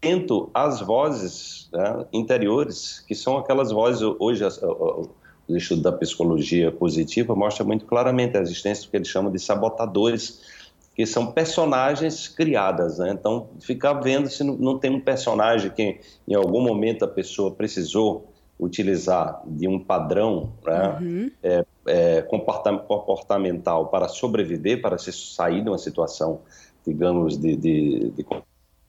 [0.01, 4.43] atento às vozes né, interiores, que são aquelas vozes hoje
[5.49, 9.39] o estudo da psicologia positiva mostra muito claramente a existência do que eles chamam de
[9.39, 10.41] sabotadores
[10.95, 13.11] que são personagens criadas, né?
[13.11, 17.51] Então, ficar vendo se não, não tem um personagem que em algum momento a pessoa
[17.51, 20.97] precisou utilizar de um padrão né?
[20.99, 21.31] uhum.
[21.41, 26.41] é, é, comportamental para sobreviver, para se sair de uma situação,
[26.85, 28.25] digamos, de, de, de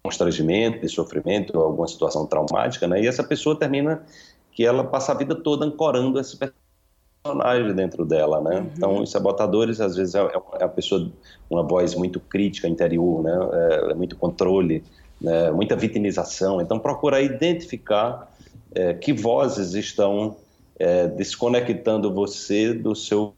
[0.03, 3.01] constrangimento, de sofrimento, alguma situação traumática, né?
[3.01, 4.03] E essa pessoa termina
[4.53, 8.61] que ela passa a vida toda ancorando esse personagem dentro dela, né?
[8.61, 8.71] Uhum.
[8.77, 10.21] Então, os sabotadores, às vezes, é,
[10.59, 11.11] é a pessoa,
[11.49, 13.39] uma voz muito crítica interior, né?
[13.53, 14.83] É, é muito controle,
[15.21, 15.51] né?
[15.51, 16.61] muita vitimização.
[16.61, 18.33] Então, procura identificar
[18.75, 20.37] é, que vozes estão
[20.79, 23.35] é, desconectando você do seu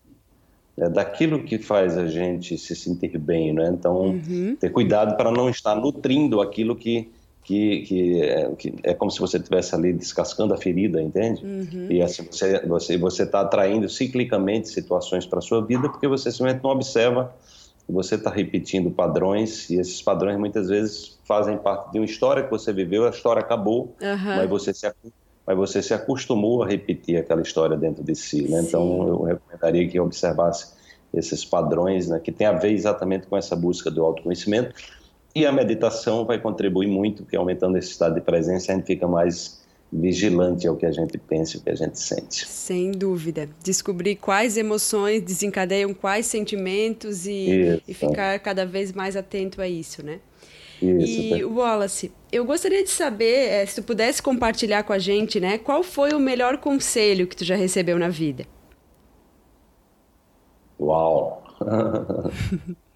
[0.77, 3.69] é, daquilo que faz a gente se sentir bem, né?
[3.69, 4.57] Então, uhum.
[4.59, 7.11] ter cuidado para não estar nutrindo aquilo que
[7.45, 11.45] que, que, é, que é como se você estivesse ali descascando a ferida, entende?
[11.45, 11.89] Uhum.
[11.91, 16.63] E assim você você você está atraindo ciclicamente situações para sua vida porque você simplesmente
[16.63, 17.35] não observa
[17.89, 22.51] você está repetindo padrões e esses padrões muitas vezes fazem parte de uma história que
[22.51, 24.37] você viveu, a história acabou, uhum.
[24.37, 24.91] mas você se
[25.45, 28.61] mas você se acostumou a repetir aquela história dentro de si, né?
[28.61, 30.73] Então eu recomendaria que observasse
[31.13, 34.73] esses padrões, né, que tem a ver exatamente com essa busca do autoconhecimento
[35.35, 39.07] e a meditação vai contribuir muito, porque aumentando esse estado de presença, a gente fica
[39.09, 42.47] mais vigilante ao que a gente pensa e o que a gente sente.
[42.47, 43.49] Sem dúvida.
[43.63, 50.05] Descobrir quais emoções desencadeiam quais sentimentos e, e ficar cada vez mais atento a isso,
[50.05, 50.21] né?
[50.81, 55.39] Isso, e Wallace, eu gostaria de saber, é, se tu pudesse compartilhar com a gente,
[55.39, 58.45] né, qual foi o melhor conselho que tu já recebeu na vida?
[60.81, 61.45] Uau!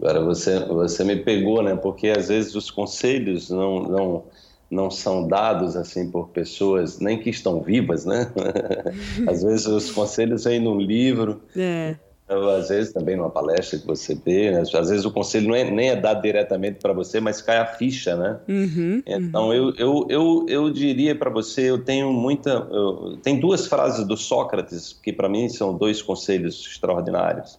[0.00, 1.74] Agora você, você me pegou, né?
[1.74, 4.24] Porque às vezes os conselhos não, não,
[4.70, 8.30] não são dados assim por pessoas nem que estão vivas, né?
[9.26, 11.96] às vezes os conselhos vêm num livro, é.
[12.28, 14.60] às vezes também numa palestra que você vê, né?
[14.60, 17.66] às vezes o conselho não é, nem é dado diretamente para você, mas cai a
[17.66, 18.38] ficha, né?
[18.48, 19.52] Uhum, então uhum.
[19.52, 24.16] Eu, eu, eu, eu diria para você, eu tenho muita, eu, tem duas frases do
[24.16, 27.58] Sócrates que para mim são dois conselhos extraordinários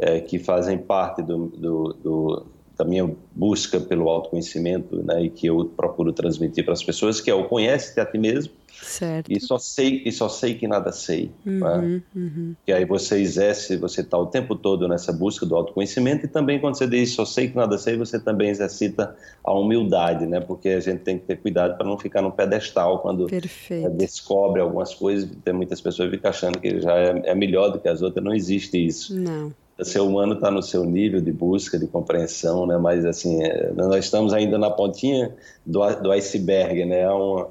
[0.00, 5.46] é, que fazem parte do, do, do, da minha busca pelo autoconhecimento né, e que
[5.46, 9.30] eu procuro transmitir para as pessoas, que é o conhece-te a ti mesmo certo.
[9.30, 11.30] e só sei e só sei que nada sei.
[11.44, 12.02] Uhum, né?
[12.14, 12.54] uhum.
[12.66, 16.58] E aí você exerce, você está o tempo todo nessa busca do autoconhecimento e também
[16.58, 20.40] quando você diz só sei que nada sei, você também exercita a humildade, né?
[20.40, 24.60] Porque a gente tem que ter cuidado para não ficar no pedestal quando é, descobre
[24.60, 25.30] algumas coisas.
[25.44, 28.24] Tem muitas pessoas que ficam achando que já é, é melhor do que as outras.
[28.24, 29.14] Não existe isso.
[29.14, 32.76] Não o ser humano está no seu nível de busca, de compreensão, né?
[32.76, 37.00] Mas assim, é, nós estamos ainda na pontinha do, do iceberg, né?
[37.00, 37.48] É, uma,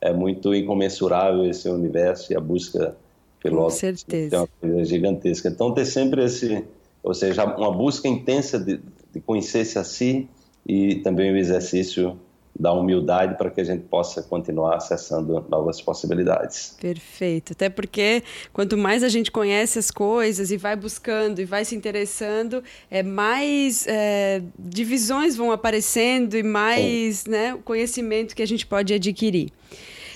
[0.00, 2.96] é muito incomensurável esse universo e a busca
[3.40, 4.36] pelo Com certeza.
[4.36, 5.48] é uma coisa gigantesca.
[5.48, 6.64] Então ter sempre esse,
[7.02, 8.80] ou seja, uma busca intensa de,
[9.12, 10.28] de conhecer-se a si
[10.66, 12.16] e também o exercício
[12.58, 16.76] da humildade para que a gente possa continuar acessando novas possibilidades.
[16.80, 17.52] Perfeito.
[17.52, 21.74] Até porque quanto mais a gente conhece as coisas e vai buscando e vai se
[21.74, 28.66] interessando, é mais é, divisões vão aparecendo e mais né, o conhecimento que a gente
[28.66, 29.50] pode adquirir.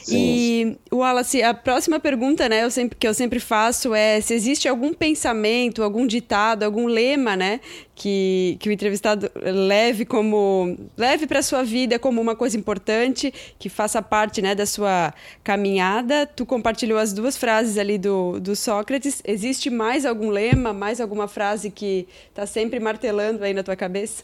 [0.07, 0.79] Sim.
[0.92, 4.69] E, Wallace, a próxima pergunta, né, eu sempre, que eu sempre faço é se existe
[4.69, 7.59] algum pensamento, algum ditado, algum lema, né,
[7.92, 13.69] que, que o entrevistado leve como leve para sua vida como uma coisa importante, que
[13.69, 16.25] faça parte, né, da sua caminhada.
[16.25, 19.21] Tu compartilhou as duas frases ali do, do Sócrates.
[19.27, 24.23] Existe mais algum lema, mais alguma frase que está sempre martelando aí na tua cabeça?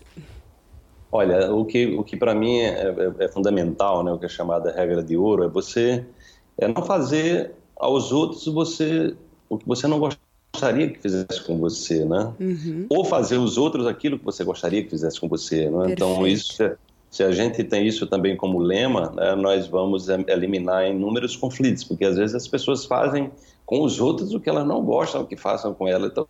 [1.14, 4.29] Olha, o que, o que para mim é, é, é, fundamental, né, o que é
[4.31, 6.07] chamada regra de ouro, é você
[6.57, 9.14] é não fazer aos outros você
[9.48, 12.33] o que você não gostaria que fizesse com você, né?
[12.40, 12.87] Uhum.
[12.88, 15.92] Ou fazer os outros aquilo que você gostaria que fizesse com você, né?
[15.92, 16.55] Então isso
[17.12, 22.07] se a gente tem isso também como lema, né, nós vamos eliminar inúmeros conflitos, porque
[22.07, 23.31] às vezes as pessoas fazem
[23.66, 26.07] com os outros o que elas não gostam que façam com ela.
[26.07, 26.27] Então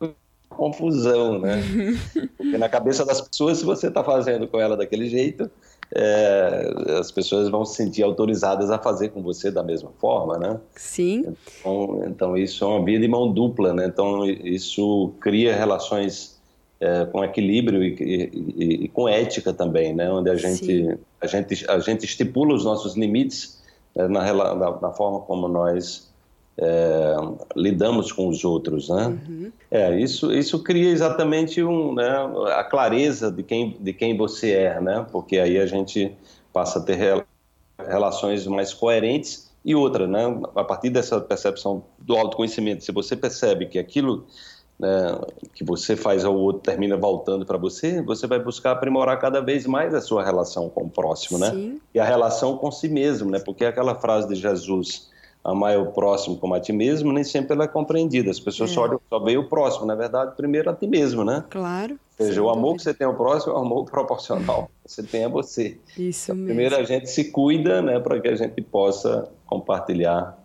[0.52, 1.62] confusão, né?
[2.36, 5.50] Porque na cabeça das pessoas, se você está fazendo com ela daquele jeito,
[5.94, 10.60] é, as pessoas vão se sentir autorizadas a fazer com você da mesma forma, né?
[10.74, 11.34] Sim.
[11.60, 13.86] Então, então isso é uma via de mão dupla, né?
[13.86, 16.40] Então isso cria relações
[16.80, 20.10] é, com equilíbrio e, e, e, com ética também, né?
[20.10, 23.62] Onde a gente, a gente, a gente estipula os nossos limites
[23.94, 24.08] né?
[24.08, 26.11] na, na, na forma como nós
[26.58, 27.16] é,
[27.56, 29.18] lidamos com os outros, né?
[29.28, 29.52] Uhum.
[29.70, 32.10] É, isso, isso cria exatamente um, né,
[32.54, 35.06] a clareza de quem, de quem você é, né?
[35.10, 36.12] Porque aí a gente
[36.52, 37.24] passa a ter
[37.78, 40.40] relações mais coerentes e outra, né?
[40.54, 44.26] A partir dessa percepção do autoconhecimento, se você percebe que aquilo
[44.78, 45.18] né,
[45.54, 49.64] que você faz ao outro termina voltando para você, você vai buscar aprimorar cada vez
[49.64, 51.50] mais a sua relação com o próximo, né?
[51.50, 51.80] Sim.
[51.94, 53.38] E a relação com si mesmo, né?
[53.38, 55.11] Porque aquela frase de Jesus
[55.44, 58.30] amar o próximo como a ti mesmo, nem sempre ela é compreendida.
[58.30, 58.74] As pessoas é.
[58.74, 61.44] só, olham, só veem o próximo, na verdade, primeiro a ti mesmo, né?
[61.50, 61.98] Claro.
[62.18, 62.76] Ou seja, o amor dúvida.
[62.76, 65.78] que você tem ao próximo é o amor proporcional que você tem a você.
[65.98, 66.46] Isso então, mesmo.
[66.46, 70.38] Primeiro a gente se cuida, né, para que a gente possa compartilhar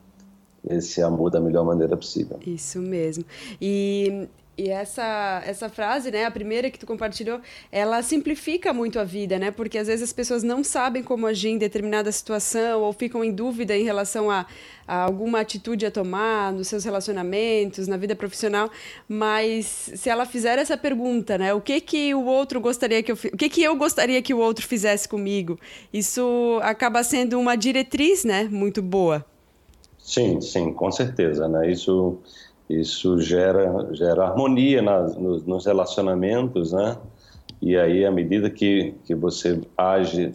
[0.68, 2.40] esse amor da melhor maneira possível.
[2.46, 3.24] Isso mesmo.
[3.62, 4.28] E
[4.58, 7.40] e essa, essa frase, né, a primeira que tu compartilhou,
[7.72, 9.52] ela simplifica muito a vida, né?
[9.52, 13.32] Porque às vezes as pessoas não sabem como agir em determinada situação ou ficam em
[13.32, 14.48] dúvida em relação a,
[14.88, 18.72] a alguma atitude a tomar nos seus relacionamentos, na vida profissional,
[19.08, 23.16] mas se ela fizer essa pergunta, né, o que que o outro gostaria que eu,
[23.16, 25.60] o que que eu gostaria que o outro fizesse comigo?
[25.94, 29.24] Isso acaba sendo uma diretriz, né, muito boa.
[30.00, 31.70] Sim, sim, com certeza, né?
[31.70, 32.18] Isso
[32.70, 36.98] isso gera, gera harmonia nas, nos, nos, relacionamentos, né?
[37.62, 40.34] E aí, à medida que, que você age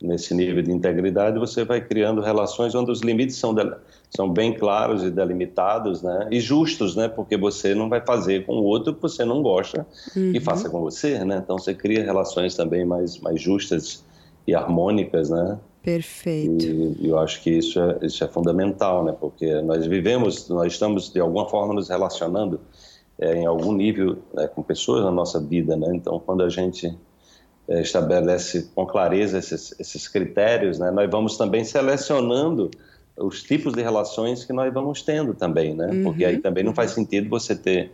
[0.00, 3.62] nesse nível de integridade, você vai criando relações onde os limites são, de,
[4.08, 6.28] são bem claros e delimitados, né?
[6.30, 7.08] E justos, né?
[7.08, 10.32] Porque você não vai fazer com o outro que você não gosta uhum.
[10.34, 11.40] e faça com você, né?
[11.42, 14.04] Então, você cria relações também mais, mais justas
[14.46, 15.58] e harmônicas, né?
[15.82, 16.64] Perfeito.
[16.64, 19.14] E, eu acho que isso é, isso é fundamental, né?
[19.18, 22.60] Porque nós vivemos, nós estamos de alguma forma nos relacionando
[23.18, 25.90] é, em algum nível né, com pessoas na nossa vida, né?
[25.94, 26.94] Então, quando a gente
[27.68, 30.90] é, estabelece com clareza esses, esses critérios, né?
[30.90, 32.70] Nós vamos também selecionando
[33.16, 35.86] os tipos de relações que nós vamos tendo também, né?
[35.86, 36.02] Uhum.
[36.04, 37.90] Porque aí também não faz sentido você ter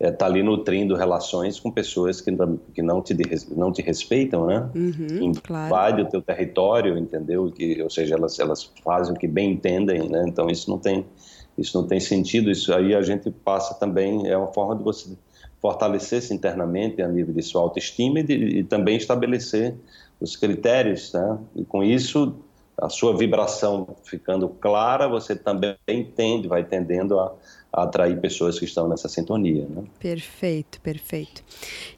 [0.00, 2.30] está é, tá ali nutrindo relações com pessoas que,
[2.72, 3.16] que não, te,
[3.50, 4.70] não te respeitam, né?
[4.74, 6.02] Uhum, claro.
[6.02, 7.50] o teu território, entendeu?
[7.50, 10.24] Que, ou seja, elas, elas fazem o que bem entendem, né?
[10.28, 11.04] Então isso não tem
[11.56, 12.48] isso não tem sentido.
[12.50, 15.10] Isso aí a gente passa também é uma forma de você
[15.60, 19.74] fortalecer-se internamente a nível de sua autoestima e, de, e também estabelecer
[20.20, 21.38] os critérios, né?
[21.56, 22.36] E com isso
[22.80, 25.76] a sua vibração ficando clara, você também
[26.14, 27.34] tende, vai tendendo a
[27.72, 29.66] atrair pessoas que estão nessa sintonia.
[29.68, 29.84] Né?
[29.98, 31.44] Perfeito, perfeito.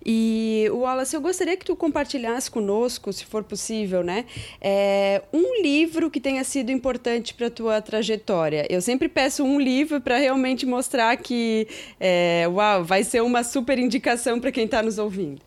[0.04, 4.24] E, Wallace, eu gostaria que tu compartilhasse conosco, se for possível, né,
[4.60, 8.66] é, um livro que tenha sido importante para a tua trajetória.
[8.68, 13.78] Eu sempre peço um livro para realmente mostrar que, é, uau, vai ser uma super
[13.78, 15.40] indicação para quem está nos ouvindo.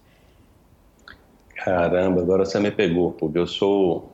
[1.55, 4.12] Caramba, agora você me pegou, porque eu sou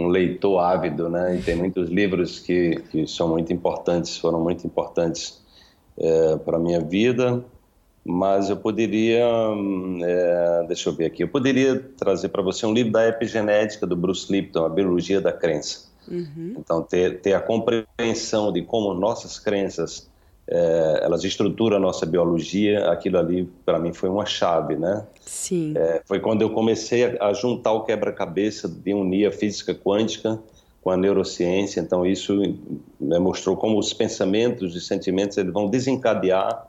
[0.00, 1.36] um leitor ávido, né?
[1.36, 5.40] E tem muitos livros que, que são muito importantes, foram muito importantes
[5.98, 7.44] é, para a minha vida.
[8.04, 9.26] Mas eu poderia,
[10.02, 13.94] é, deixa eu ver aqui, eu poderia trazer para você um livro da epigenética do
[13.94, 15.90] Bruce Lipton, A Biologia da Crença.
[16.08, 16.54] Uhum.
[16.58, 20.09] Então, ter, ter a compreensão de como nossas crenças
[20.50, 25.06] é, elas estruturam a nossa biologia, aquilo ali para mim foi uma chave, né?
[25.24, 25.74] Sim.
[25.76, 30.40] É, foi quando eu comecei a juntar o quebra-cabeça de unir a física quântica
[30.82, 32.36] com a neurociência, então isso
[32.98, 36.66] me mostrou como os pensamentos e sentimentos eles vão desencadear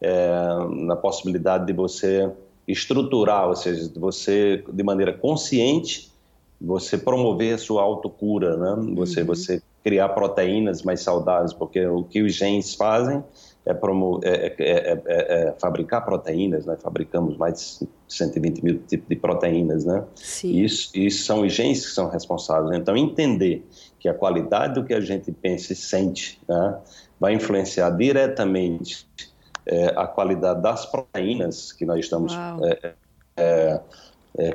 [0.00, 0.28] é,
[0.70, 2.30] na possibilidade de você
[2.68, 6.12] estruturar, ou seja, de você de maneira consciente
[6.60, 8.94] você promover a sua autocura, né?
[8.94, 9.26] Você uhum.
[9.26, 13.22] você criar proteínas mais saudáveis, porque o que os genes fazem
[13.66, 16.76] é, é, é, é, fabricar proteínas, né?
[16.82, 20.02] fabricamos mais de 120 mil tipos de proteínas, né?
[20.14, 20.56] Sim.
[20.56, 22.78] Isso, isso são os genes que são responsáveis.
[22.78, 23.66] Então, entender
[24.00, 26.78] que a qualidade do que a gente pensa e sente né,
[27.20, 29.06] vai influenciar diretamente
[29.96, 32.34] a qualidade das proteínas que nós estamos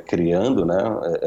[0.05, 0.77] criando, né,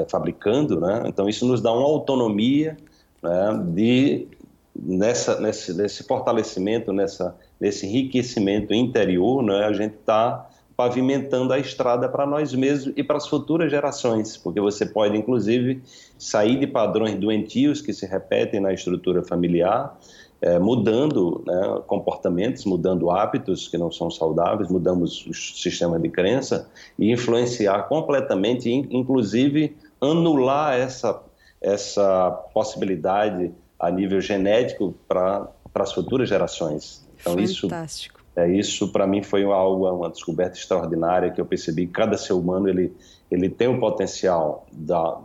[0.08, 1.02] fabricando, né?
[1.06, 2.76] Então, isso nos dá uma autonomia
[3.22, 4.26] né, de
[4.74, 12.08] nessa nesse, nesse fortalecimento, nessa nesse enriquecimento interior, né, a gente está pavimentando a estrada
[12.08, 15.80] para nós mesmos e para as futuras gerações, porque você pode, inclusive,
[16.18, 19.96] sair de padrões doentios que se repetem na estrutura familiar,
[20.40, 26.68] é, mudando né, comportamentos, mudando hábitos que não são saudáveis, mudamos o sistema de crença
[26.98, 31.22] e influenciar completamente, inclusive anular essa,
[31.62, 37.06] essa possibilidade a nível genético para as futuras gerações.
[37.20, 38.18] Então Fantástico.
[38.18, 42.16] isso é isso para mim foi algo uma descoberta extraordinária que eu percebi que cada
[42.16, 42.92] ser humano ele
[43.30, 45.20] ele tem o potencial da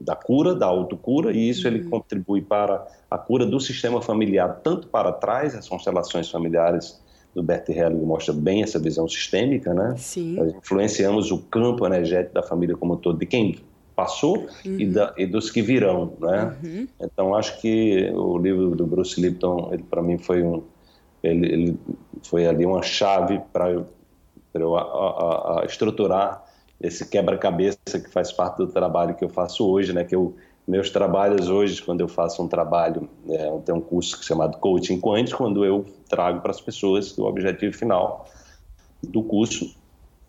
[0.00, 1.74] da cura, da autocura, e isso uhum.
[1.74, 6.98] ele contribui para a cura do sistema familiar, tanto para trás, as constelações familiares
[7.34, 9.94] do Bert Helling mostra bem essa visão sistêmica, né?
[9.96, 10.36] Sim.
[10.36, 13.58] Nós influenciamos o campo energético da família como um todo, de quem
[14.00, 14.80] passou uhum.
[14.80, 16.56] e, da, e, dos que virão, né?
[16.62, 16.88] Uhum.
[16.98, 20.62] Então, acho que o livro do Bruce Lipton, ele para mim foi um,
[21.22, 21.78] ele, ele
[22.22, 23.86] foi ali uma chave para eu,
[24.54, 26.42] eu a, a, a estruturar
[26.80, 30.02] esse quebra-cabeça que faz parte do trabalho que eu faço hoje, né?
[30.02, 30.34] Que eu
[30.68, 35.00] meus trabalhos hoje, quando eu faço um trabalho, é, eu tenho um curso chamado Coaching
[35.00, 38.28] Quântico, quando eu trago para as pessoas que o objetivo final
[39.02, 39.74] do curso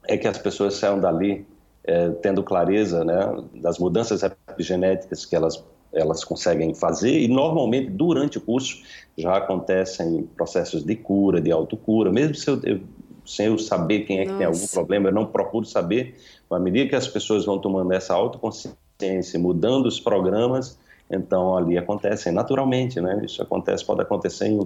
[0.07, 1.45] é que as pessoas saiam dali
[1.83, 5.63] é, tendo clareza né, das mudanças epigenéticas que elas
[5.93, 8.81] elas conseguem fazer e normalmente durante o curso
[9.17, 12.79] já acontecem processos de cura, de autocura, mesmo se eu, eu,
[13.25, 14.37] sem eu saber quem é que Nossa.
[14.37, 16.15] tem algum problema, eu não procuro saber,
[16.49, 20.79] à medida que as pessoas vão tomando essa autoconsciência, mudando os programas,
[21.09, 23.21] então ali acontecem naturalmente, né?
[23.25, 24.65] Isso acontece, pode acontecer em,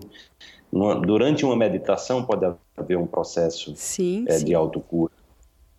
[0.72, 2.45] numa, durante uma meditação pode
[2.78, 4.45] haver um processo sim, é, sim.
[4.45, 5.11] de autocura.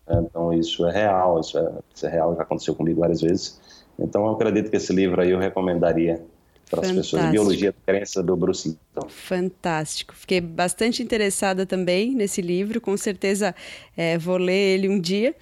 [0.09, 3.61] Então isso é real, isso é, isso é real, já aconteceu comigo várias vezes.
[3.99, 6.23] Então, eu acredito que esse livro aí eu recomendaria
[6.69, 7.31] para as pessoas.
[7.31, 9.09] Biologia da Crença, do Bruce Lipton.
[9.09, 10.15] Fantástico.
[10.15, 12.81] Fiquei bastante interessada também nesse livro.
[12.81, 13.55] Com certeza
[13.97, 15.35] é, vou ler ele um dia.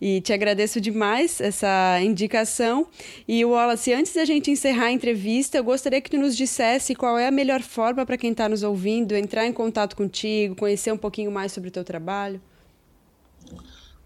[0.00, 2.86] E te agradeço demais essa indicação.
[3.28, 7.18] E, Wallace, antes da gente encerrar a entrevista, eu gostaria que tu nos dissesse qual
[7.18, 10.98] é a melhor forma para quem está nos ouvindo entrar em contato contigo, conhecer um
[10.98, 12.40] pouquinho mais sobre o teu trabalho.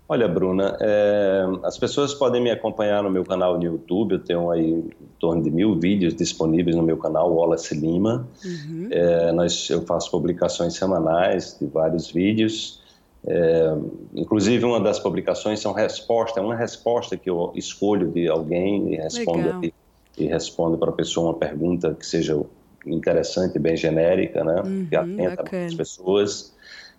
[0.07, 4.13] Olha, Bruna, é, as pessoas podem me acompanhar no meu canal no YouTube.
[4.13, 8.29] Eu tenho aí em torno de mil vídeos disponíveis no meu canal, Wallace Lima.
[8.45, 8.89] Uhum.
[8.91, 12.83] É, nós, eu faço publicações semanais de vários vídeos.
[13.27, 13.75] É,
[14.15, 18.97] inclusive, uma das publicações são resposta, é uma resposta que eu escolho de alguém e
[18.97, 19.73] respondo, e,
[20.19, 22.39] e respondo para a pessoa uma pergunta que seja
[22.87, 24.63] interessante, bem genérica, né?
[24.63, 26.54] Uhum, que atenta as pessoas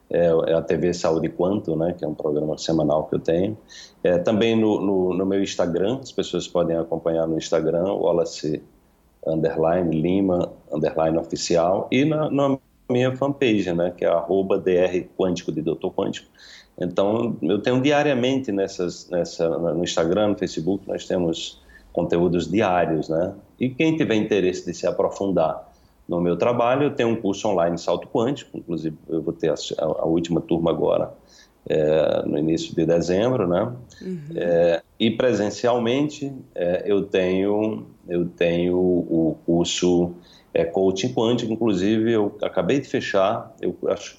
[0.09, 3.57] é, é, a TV Saúde Quanto, né, que é um programa semanal que eu tenho.
[4.03, 8.61] É, também no, no, no, meu Instagram, as pessoas podem acompanhar no Instagram, Wallace
[9.25, 15.51] underline Lima underline oficial e na, na minha fanpage, né, que é arroba dr quântico
[15.51, 16.27] de Doutor Quântico.
[16.77, 23.33] Então, eu tenho diariamente nessas, nessa, no Instagram, no Facebook, nós temos conteúdos diários, né?
[23.57, 25.71] E quem tiver interesse de se aprofundar
[26.07, 26.83] no meu trabalho.
[26.83, 30.71] Eu tenho um curso online Salto Quântico, inclusive eu vou ter a, a última turma
[30.71, 31.13] agora,
[31.67, 33.73] é, no início de dezembro, né?
[34.01, 34.19] Uhum.
[34.35, 40.13] É, e presencialmente é, eu tenho eu tenho o curso
[40.53, 44.17] é, Coaching Quântico, inclusive eu acabei de fechar, eu acho,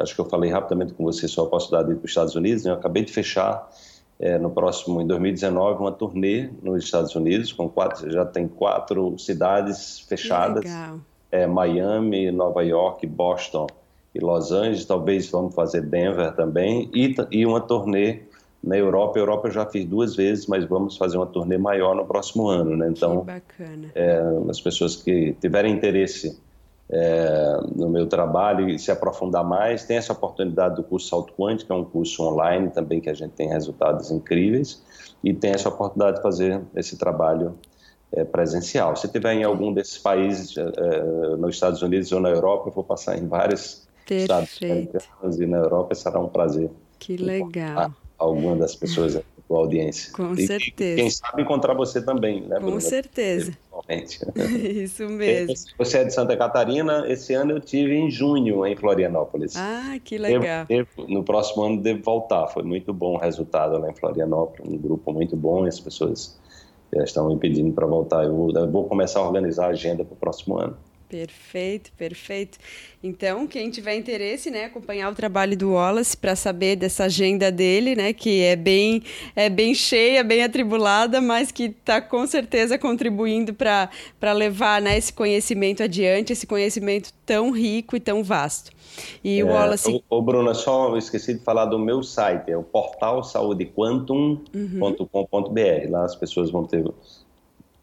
[0.00, 2.34] acho que eu falei rapidamente com você só a possibilidade de ir para os Estados
[2.34, 2.72] Unidos, né?
[2.72, 3.70] eu acabei de fechar
[4.18, 9.16] é, no próximo, em 2019, uma turnê nos Estados Unidos, com quatro, já tem quatro
[9.16, 10.64] cidades fechadas.
[10.64, 10.98] Legal
[11.30, 13.66] é, Miami, Nova York, Boston
[14.14, 14.84] e Los Angeles.
[14.84, 18.20] Talvez vamos fazer Denver também e, e uma turnê
[18.62, 19.18] na Europa.
[19.18, 22.48] A Europa eu já fiz duas vezes, mas vamos fazer uma turnê maior no próximo
[22.48, 22.88] ano, né?
[22.88, 23.26] Então,
[23.94, 26.38] é, as pessoas que tiverem interesse
[26.90, 31.66] é, no meu trabalho e se aprofundar mais, tem essa oportunidade do curso Salto Quântico,
[31.66, 34.82] que é um curso online também que a gente tem resultados incríveis
[35.22, 37.54] e tem essa oportunidade de fazer esse trabalho
[38.24, 38.96] presencial.
[38.96, 42.72] Se tiver em algum desses países, é, é, nos Estados Unidos ou na Europa, eu
[42.72, 44.22] vou passar em vários Perfeito.
[44.22, 46.70] estados americanos e na Europa será um prazer.
[46.98, 47.92] Que legal.
[48.18, 50.12] Alguma das pessoas tua audiência.
[50.12, 50.96] Com e, certeza.
[50.96, 52.80] quem sabe encontrar você também, né, Com Bruna?
[52.80, 53.52] certeza.
[54.84, 55.54] Isso mesmo.
[55.78, 59.54] Você é de Santa Catarina, esse ano eu tive em junho em Florianópolis.
[59.56, 60.66] Ah, que legal.
[60.66, 64.70] Devo, devo, no próximo ano devo voltar, foi muito bom o resultado lá em Florianópolis,
[64.70, 66.38] um grupo muito bom, as pessoas
[66.94, 68.24] já estão me pedindo para voltar.
[68.24, 68.34] Eu
[68.70, 70.76] vou, começar a organizar a agenda para o próximo ano.
[71.08, 72.58] Perfeito, perfeito.
[73.02, 77.96] Então, quem tiver interesse, né, acompanhar o trabalho do Wallace para saber dessa agenda dele,
[77.96, 79.02] né, que é bem
[79.34, 85.12] é bem cheia, bem atribulada, mas que está com certeza contribuindo para levar, né, esse
[85.12, 88.70] conhecimento adiante, esse conhecimento tão rico e tão vasto.
[89.24, 90.04] E é, o Wallace.
[90.10, 94.54] O Bruna, só esqueci de falar do meu site, é o portal saudequantum.com.br.
[94.54, 95.90] Uhum.
[95.90, 96.84] Lá as pessoas vão ter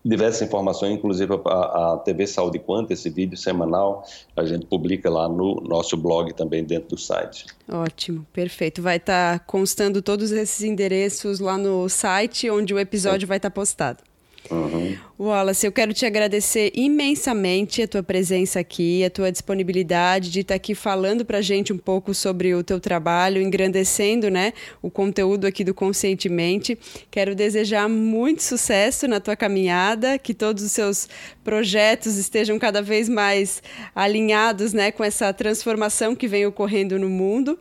[0.06, 5.28] diversas informações, inclusive a, a TV Saúde Quanto, esse vídeo semanal, a gente publica lá
[5.28, 7.46] no nosso blog também dentro do site.
[7.68, 8.84] Ótimo, perfeito.
[8.84, 13.30] Vai estar tá constando todos esses endereços lá no site onde o episódio Sim.
[13.30, 14.04] vai estar tá postado.
[14.52, 14.96] Uhum.
[15.18, 20.56] Wallace, eu quero te agradecer imensamente a tua presença aqui, a tua disponibilidade de estar
[20.56, 25.48] aqui falando para a gente um pouco sobre o teu trabalho, engrandecendo né, o conteúdo
[25.48, 26.78] aqui do Conscientemente.
[27.10, 31.08] Quero desejar muito sucesso na tua caminhada, que todos os seus
[31.44, 33.64] projetos estejam cada vez mais
[33.96, 37.58] alinhados né, com essa transformação que vem ocorrendo no mundo.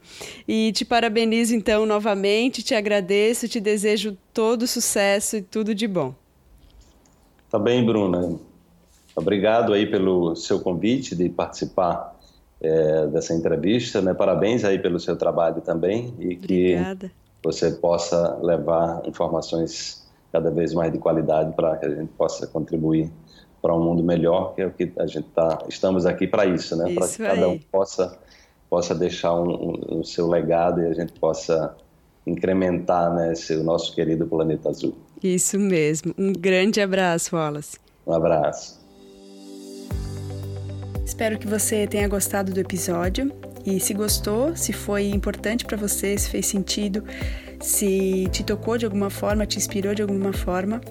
[0.46, 6.23] E te parabenizo então novamente, te agradeço, te desejo todo sucesso e tudo de bom.
[7.54, 8.36] Tá bem, Bruna.
[9.14, 12.18] Obrigado aí pelo seu convite de participar
[12.60, 14.00] é, dessa entrevista.
[14.00, 14.12] Né?
[14.12, 17.06] Parabéns aí pelo seu trabalho também e Obrigada.
[17.06, 22.44] que você possa levar informações cada vez mais de qualidade para que a gente possa
[22.48, 23.08] contribuir
[23.62, 26.74] para um mundo melhor, que é o que a gente tá, estamos aqui para isso,
[26.74, 26.92] né?
[26.92, 28.18] Para que cada um possa
[28.68, 31.76] possa deixar um, um, o seu legado e a gente possa
[32.26, 34.96] incrementar né, esse, o nosso querido planeta azul.
[35.24, 36.14] Isso mesmo.
[36.18, 37.78] Um grande abraço, Wallace.
[38.06, 38.78] Um abraço.
[41.02, 43.32] Espero que você tenha gostado do episódio.
[43.64, 47.02] E se gostou, se foi importante para você, se fez sentido,
[47.58, 50.82] se te tocou de alguma forma, te inspirou de alguma forma,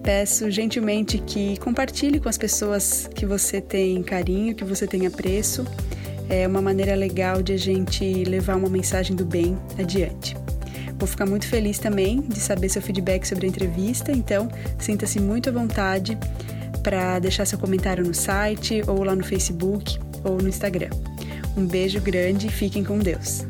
[0.00, 5.66] peço gentilmente que compartilhe com as pessoas que você tem carinho, que você tem apreço.
[6.28, 10.36] É uma maneira legal de a gente levar uma mensagem do bem adiante.
[11.00, 15.48] Vou ficar muito feliz também de saber seu feedback sobre a entrevista, então sinta-se muito
[15.48, 16.16] à vontade
[16.82, 20.90] para deixar seu comentário no site ou lá no Facebook ou no Instagram.
[21.56, 23.46] Um beijo grande e fiquem com Deus.